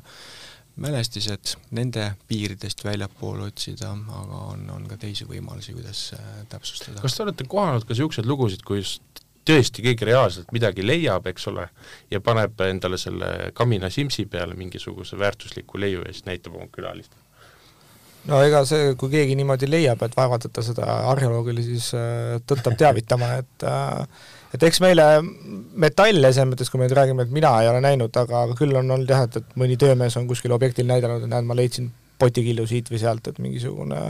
mälestised, 0.76 1.56
nende 1.76 2.10
piiridest 2.28 2.84
väljapoole 2.84 3.46
otsida, 3.48 3.94
aga 4.20 4.40
on, 4.52 4.66
on 4.70 4.88
ka 4.90 4.98
teisi 5.00 5.24
võimalusi, 5.28 5.72
kuidas 5.76 6.10
täpsustada. 6.52 7.00
kas 7.00 7.16
te 7.16 7.24
olete 7.24 7.46
kohanud 7.48 7.86
ka 7.86 7.94
niisuguseid 7.94 8.28
lugusid, 8.28 8.64
kus 8.66 8.98
tõesti 9.46 9.84
keegi 9.84 10.08
reaalselt 10.08 10.50
midagi 10.54 10.84
leiab, 10.84 11.28
eks 11.30 11.48
ole, 11.52 11.68
ja 12.10 12.20
paneb 12.20 12.60
endale 12.66 12.98
selle 13.00 13.52
kamina 13.56 13.90
simsi 13.92 14.26
peale 14.30 14.58
mingisuguse 14.58 15.18
väärtusliku 15.18 15.80
leiu 15.80 16.02
ja 16.04 16.12
siis 16.12 16.26
näitab 16.28 16.58
oma 16.58 16.68
külalistele? 16.72 17.25
No 18.30 18.40
ega 18.44 18.62
see, 18.68 18.94
kui 19.00 19.12
keegi 19.12 19.36
niimoodi 19.38 19.68
leiab, 19.70 20.02
et 20.06 20.16
vaevalt, 20.16 20.48
et 20.48 20.54
ta 20.54 20.64
seda 20.64 20.86
arheoloogile 21.12 21.64
siis 21.64 21.92
äh, 21.98 22.38
tõttab 22.48 22.78
teavitama, 22.80 23.30
et 23.42 23.66
äh, 23.66 24.24
et 24.56 24.62
eks 24.68 24.80
meile 24.80 25.04
metalle 25.76 26.30
selles 26.32 26.50
mõttes, 26.52 26.70
kui 26.70 26.80
me 26.80 26.86
nüüd 26.86 26.96
räägime, 26.96 27.26
et 27.26 27.32
mina 27.34 27.52
ei 27.60 27.70
ole 27.70 27.82
näinud, 27.84 28.14
aga, 28.16 28.46
aga 28.46 28.56
küll 28.58 28.76
on 28.78 28.90
olnud 28.94 29.10
jah, 29.10 29.26
et, 29.26 29.40
et 29.42 29.56
mõni 29.60 29.76
töömees 29.80 30.16
on 30.16 30.28
kuskil 30.30 30.54
objektil 30.56 30.88
näidanud, 30.88 31.26
et 31.26 31.32
näed, 31.32 31.48
ma 31.48 31.56
leidsin 31.58 31.90
potikillu 32.20 32.64
siit 32.68 32.88
või 32.92 33.02
sealt, 33.02 33.28
et 33.28 33.40
mingisugune 33.42 34.00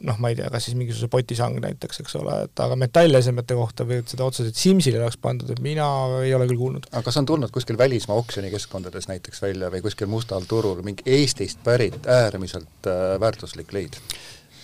noh, 0.00 0.18
ma 0.22 0.32
ei 0.32 0.36
tea, 0.38 0.48
kas 0.52 0.66
siis 0.66 0.76
mingisuguse 0.78 1.10
potisang 1.12 1.58
näiteks, 1.62 2.02
eks 2.02 2.16
ole, 2.18 2.36
et 2.46 2.62
aga 2.64 2.76
metallesemete 2.80 3.56
kohta 3.58 3.86
või 3.88 4.00
et 4.02 4.12
seda 4.12 4.26
otseselt 4.26 4.58
Simsile 4.58 5.00
oleks 5.02 5.18
pandud, 5.22 5.50
et 5.52 5.62
mina 5.64 5.86
ei 6.22 6.34
ole 6.36 6.48
küll 6.50 6.60
kuulnud. 6.60 6.88
aga 6.90 7.04
kas 7.06 7.20
on 7.20 7.28
tulnud 7.28 7.52
kuskil 7.54 7.78
välismaa 7.78 8.18
oksjonikeskkondades 8.22 9.08
näiteks 9.10 9.42
välja 9.44 9.70
või 9.72 9.82
kuskil 9.84 10.10
mustal 10.10 10.46
turul 10.48 10.82
mingi 10.86 11.06
Eestist 11.06 11.62
pärit 11.64 12.06
äärmiselt 12.06 12.88
äh, 12.90 13.18
väärtuslik 13.20 13.72
leid? 13.76 14.00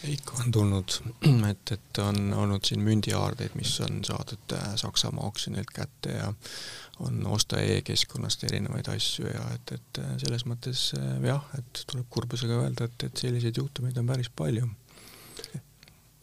ikka 0.08 0.42
on 0.44 0.52
tulnud, 0.54 0.98
et, 1.50 1.72
et 1.74 2.02
on 2.02 2.32
olnud 2.44 2.64
siin 2.64 2.82
mündiaardeid, 2.86 3.56
mis 3.58 3.72
on 3.86 4.02
saadud 4.06 4.56
äh, 4.56 4.74
Saksamaa 4.80 5.26
oksjonilt 5.28 5.72
kätte 5.74 6.18
ja 6.18 6.32
on 7.04 7.20
osta 7.30 7.60
e-keskkonnast 7.62 8.42
erinevaid 8.48 8.88
asju 8.90 9.28
ja 9.30 9.44
et, 9.54 9.76
et 9.78 10.02
äh, 10.02 10.16
selles 10.24 10.48
mõttes 10.50 10.90
jah, 11.22 11.46
et 11.58 11.86
tuleb 11.86 12.10
kurbusega 12.10 12.62
öelda, 12.64 12.90
et, 12.90 13.10
et 13.10 13.26
selliseid 13.26 13.62
juhtumeid 13.62 13.98
on 14.02 14.14
päris 14.14 14.30
palju 14.34 14.66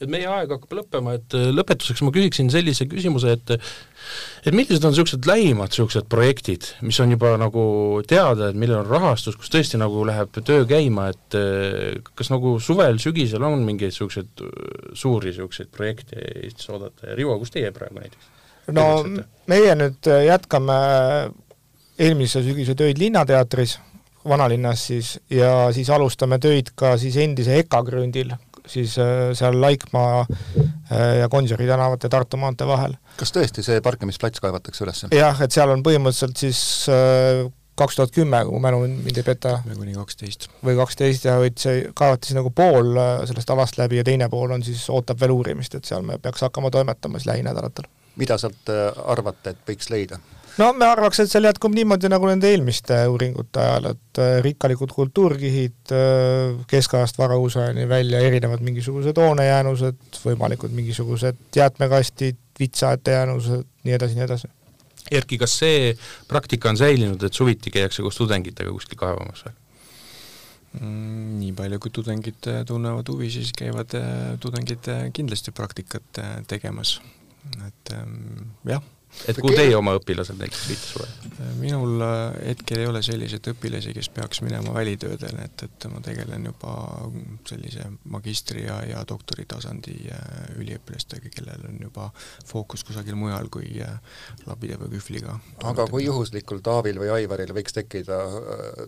et 0.05 0.13
meie 0.13 0.29
aeg 0.29 0.53
hakkab 0.55 0.75
lõppema, 0.79 1.15
et 1.19 1.35
lõpetuseks 1.35 2.03
ma 2.05 2.13
küsiksin 2.15 2.51
sellise 2.53 2.87
küsimuse, 2.91 3.35
et 3.35 3.55
et 4.45 4.53
millised 4.53 4.83
on 4.85 4.93
niisugused 4.93 5.25
lähimad 5.25 5.73
niisugused 5.73 6.07
projektid, 6.11 6.67
mis 6.85 6.99
on 7.01 7.15
juba 7.15 7.33
nagu 7.41 7.65
teada, 8.07 8.51
et 8.51 8.59
millel 8.59 8.83
on 8.83 8.91
rahastus, 8.91 9.37
kus 9.39 9.51
tõesti 9.53 9.79
nagu 9.81 10.05
läheb 10.07 10.37
töö 10.45 10.67
käima, 10.69 11.09
et 11.13 11.39
kas 12.13 12.29
nagu 12.33 12.57
suvel-sügisel 12.61 13.43
on 13.45 13.65
mingeid 13.65 13.93
niisuguseid 13.95 14.45
suuri 14.93 15.33
niisuguseid 15.33 15.73
projekte 15.73 16.21
Eestis 16.43 16.69
oodata 16.69 17.11
ja 17.11 17.17
Rivo, 17.17 17.39
kus 17.41 17.53
teie 17.55 17.73
praegu 17.75 17.99
näiteks? 17.99 18.31
no 18.73 18.85
meie 19.49 19.73
nüüd 19.77 20.07
jätkame 20.25 20.77
eelmise 22.01 22.41
sügise 22.43 22.75
töid 22.77 22.99
Linnateatris, 22.99 23.77
vanalinnas 24.27 24.87
siis, 24.89 25.15
ja 25.29 25.69
siis 25.75 25.89
alustame 25.93 26.39
töid 26.41 26.73
ka 26.77 26.95
siis 27.01 27.17
endise 27.21 27.59
EKA 27.61 27.81
krundil, 27.87 28.33
siis 28.67 28.97
äh, 28.99 29.34
seal 29.38 29.62
Laikmaa 29.62 30.25
äh, 30.25 31.17
ja 31.19 31.30
Gonsiori 31.30 31.67
tänavate 31.67 32.10
Tartu 32.10 32.38
maantee 32.38 32.67
vahel. 32.67 32.95
kas 33.19 33.34
tõesti 33.36 33.63
see 33.65 33.82
parkimisplats 33.82 34.41
kaevatakse 34.43 34.86
üles? 34.86 35.06
jah, 35.15 35.41
et 35.41 35.56
seal 35.56 35.71
on 35.73 35.84
põhimõtteliselt 35.86 36.39
siis 36.39 36.62
äh, 36.91 37.45
kaks 37.75 37.99
tuhat 37.99 38.13
kümme, 38.15 38.39
kui 38.47 38.56
mu 38.56 38.62
mälu 38.63 38.86
mind 38.88 39.19
ei 39.19 39.28
peta. 39.28 39.58
kuni 39.73 39.97
kaksteist. 39.97 40.49
või 40.65 40.78
kaksteist 40.80 41.28
ja 41.28 41.38
et 41.45 41.60
see 41.62 41.89
kaevati 41.93 42.32
siis 42.32 42.39
nagu 42.39 42.51
pool 42.56 42.95
sellest 43.28 43.51
alast 43.51 43.82
läbi 43.82 43.99
ja 43.99 44.08
teine 44.08 44.30
pool 44.32 44.56
on 44.56 44.63
siis, 44.63 44.88
ootab 44.89 45.19
veel 45.21 45.36
uurimist, 45.36 45.75
et 45.75 45.86
seal 45.86 46.06
me 46.06 46.17
peaks 46.21 46.45
hakkama 46.47 46.71
toimetama 46.71 47.19
siis 47.19 47.32
lähinädalatel. 47.34 47.89
mida 48.15 48.38
sealt 48.39 48.71
arvate, 49.06 49.56
et 49.56 49.69
võiks 49.69 49.91
leida? 49.91 50.19
No 50.61 50.71
me 50.73 50.87
arvaks, 50.87 51.19
et 51.21 51.31
seal 51.31 51.47
jätkub 51.47 51.73
niimoodi 51.75 52.09
nagu 52.11 52.27
nende 52.29 52.49
eelmiste 52.51 52.97
uuringute 53.11 53.61
ajal, 53.61 53.89
et 53.93 54.21
äh, 54.21 54.37
rikkalikud 54.45 54.93
kultuurkihid 54.95 55.93
äh, 55.95 56.61
keskajast 56.71 57.19
varausajani 57.19 57.87
välja, 57.89 58.21
erinevad 58.23 58.63
mingisugused 58.65 59.19
hoonejäänused, 59.19 60.21
võimalikud 60.23 60.75
mingisugused 60.75 61.41
jäätmekastid, 61.55 62.39
vitsaete 62.59 63.17
jäänused, 63.17 63.67
nii 63.83 63.97
edasi, 63.97 64.19
nii 64.19 64.27
edasi. 64.27 64.51
Erki, 65.13 65.37
kas 65.37 65.59
see 65.59 65.91
praktika 66.29 66.71
on 66.71 66.79
säilinud, 66.79 67.21
et 67.27 67.37
suviti 67.37 67.73
käiakse 67.73 68.01
koos 68.05 68.17
tudengitega 68.17 68.71
kuskil 68.73 68.97
kaevamas 68.99 69.45
või? 69.45 69.59
Mm, 70.79 71.35
nii 71.39 71.53
palju, 71.55 71.77
kui 71.83 71.93
tudengid 71.93 72.49
tunnevad 72.67 73.07
huvi, 73.11 73.29
siis 73.31 73.53
käivad 73.55 73.93
tudengid 74.43 74.89
kindlasti 75.15 75.53
praktikat 75.55 76.19
tegemas, 76.49 76.97
et 77.67 77.93
ähm, 77.95 78.49
jah 78.67 78.83
et 79.28 79.39
kuhu 79.39 79.56
teie 79.56 79.75
oma 79.78 79.95
õpilased 79.99 80.38
näiteks 80.39 80.67
viite 80.69 80.88
suve? 80.89 81.08
minul 81.60 82.01
äh, 82.01 82.36
hetkel 82.51 82.82
ei 82.84 82.89
ole 82.89 83.01
selliseid 83.06 83.49
õpilasi, 83.51 83.93
kes 83.95 84.10
peaks 84.13 84.41
minema 84.45 84.73
välitöödele, 84.75 85.47
et, 85.49 85.65
et 85.67 85.88
ma 85.91 86.01
tegelen 86.04 86.47
juba 86.49 86.75
sellise 87.49 87.88
magistri- 88.12 88.65
ja, 88.65 88.78
ja 88.88 89.04
doktoritasandi 89.08 89.95
äh, 90.13 90.25
üliõpilastega, 90.62 91.32
kellel 91.34 91.67
on 91.69 91.80
juba 91.88 92.10
fookus 92.47 92.86
kusagil 92.88 93.17
mujal 93.19 93.49
kui 93.54 93.71
äh, 93.84 93.97
labide 94.45 94.80
või 94.82 94.93
kühvliga. 94.95 95.38
aga 95.63 95.88
kui 95.91 96.06
juhuslikul 96.06 96.62
Taavil 96.65 96.99
või 97.01 97.12
Aivaril 97.17 97.54
võiks 97.56 97.75
tekkida 97.75 98.19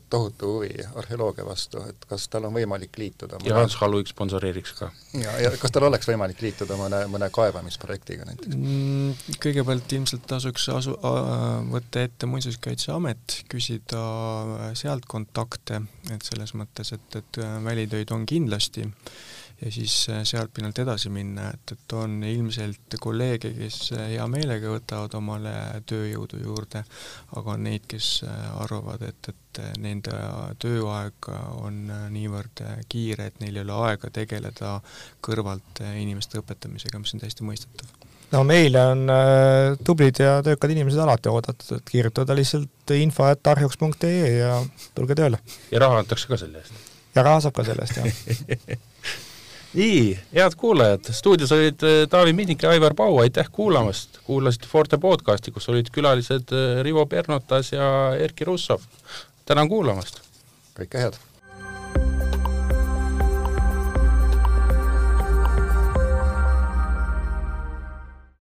tohutu 0.09 0.53
huvi 0.57 0.71
arheoloogia 0.95 1.45
vastu, 1.47 1.81
et 1.89 2.07
kas 2.09 2.27
tal 2.31 2.47
on 2.49 2.55
võimalik 2.55 2.97
liituda 2.99 3.41
ja 3.45 3.59
Hans 3.59 3.77
Halluik 3.81 4.09
sponsoreeriks 4.11 4.75
ka? 4.79 4.91
ja, 5.17 5.33
ja 5.43 5.51
kas 5.59 5.73
tal 5.73 5.87
oleks 5.89 6.07
võimalik 6.09 6.41
liituda 6.43 6.77
mõne, 6.79 7.03
mõne 7.11 7.29
kaevamisprojektiga 7.33 8.27
näiteks 8.29 8.55
mm,? 8.55 9.37
Kõigepealt 9.43 9.93
ilmselt 9.97 10.16
ilmselt 10.17 10.27
tasuks 10.29 10.67
asu-, 10.73 10.97
võtta 11.71 12.01
ette 12.01 12.27
Muinsuskaitseamet, 12.27 13.43
küsida 13.49 14.73
sealt 14.73 15.05
kontakte, 15.05 15.81
et 16.11 16.23
selles 16.23 16.53
mõttes, 16.57 16.93
et, 16.93 17.15
et 17.15 17.41
välitöid 17.63 18.11
on 18.11 18.25
kindlasti. 18.25 18.87
Ja 19.57 19.71
siis 19.73 20.05
sealt 20.05 20.51
pinnalt 20.53 20.77
edasi 20.77 21.09
minna, 21.09 21.47
et, 21.49 21.71
et 21.73 21.93
on 21.97 22.19
ilmselt 22.21 22.93
kolleege, 23.01 23.55
kes 23.57 23.91
hea 23.97 24.25
meelega 24.29 24.69
võtavad 24.69 25.15
omale 25.17 25.53
tööjõudu 25.89 26.43
juurde, 26.43 26.83
aga 27.33 27.55
on 27.55 27.65
neid, 27.65 27.87
kes 27.89 28.21
arvavad, 28.61 29.01
et, 29.01 29.31
et 29.33 29.61
nende 29.81 30.13
tööaeg 30.61 31.31
on 31.57 31.87
niivõrd 32.13 32.61
kiire, 32.85 33.31
et 33.31 33.41
neil 33.41 33.57
ei 33.57 33.65
ole 33.65 33.81
aega 33.89 34.13
tegeleda 34.13 34.77
kõrvalt 35.25 35.81
inimeste 35.89 36.37
õpetamisega, 36.43 37.01
mis 37.01 37.17
on 37.17 37.25
täiesti 37.25 37.49
mõistetav 37.49 37.96
no 38.31 38.43
meile 38.47 38.83
on 38.91 39.05
äh, 39.11 39.77
tublid 39.85 40.19
ja 40.19 40.37
töökad 40.43 40.73
inimesed 40.73 40.99
alati 41.03 41.31
oodatud, 41.31 41.77
et 41.77 41.89
kirjutada 41.91 42.35
lihtsalt 42.35 42.95
info 42.97 43.27
et 43.31 43.53
arhiuks.ee 43.53 44.33
ja 44.39 44.57
tulge 44.95 45.15
tööle. 45.17 45.39
ja 45.71 45.81
raha 45.83 46.03
antakse 46.03 46.29
ka 46.29 46.39
selle 46.39 46.61
eest? 46.63 46.75
ja 47.15 47.23
raha 47.27 47.45
saab 47.45 47.57
ka 47.57 47.67
selle 47.67 47.87
eest, 47.87 47.99
jah 48.01 48.77
nii, 49.77 50.01
head 50.33 50.57
kuulajad, 50.59 51.11
stuudios 51.15 51.51
olid 51.55 51.83
äh, 51.87 52.01
Taavi 52.09 52.33
Minnik 52.33 52.63
ja 52.63 52.73
Aivar 52.75 52.95
Pau, 52.97 53.19
aitäh 53.23 53.49
kuulamast, 53.51 54.21
kuulasite 54.27 54.67
Forte 54.71 54.99
podcasti, 55.01 55.53
kus 55.55 55.69
olid 55.71 55.91
külalised 55.93 56.55
äh, 56.55 56.81
Rivo 56.87 57.05
Pernotas 57.05 57.71
ja 57.75 57.89
Erkki 58.19 58.47
Russov. 58.47 58.83
tänan 59.45 59.69
kuulamast! 59.69 60.21
kõike 60.77 61.05
head! 61.05 61.26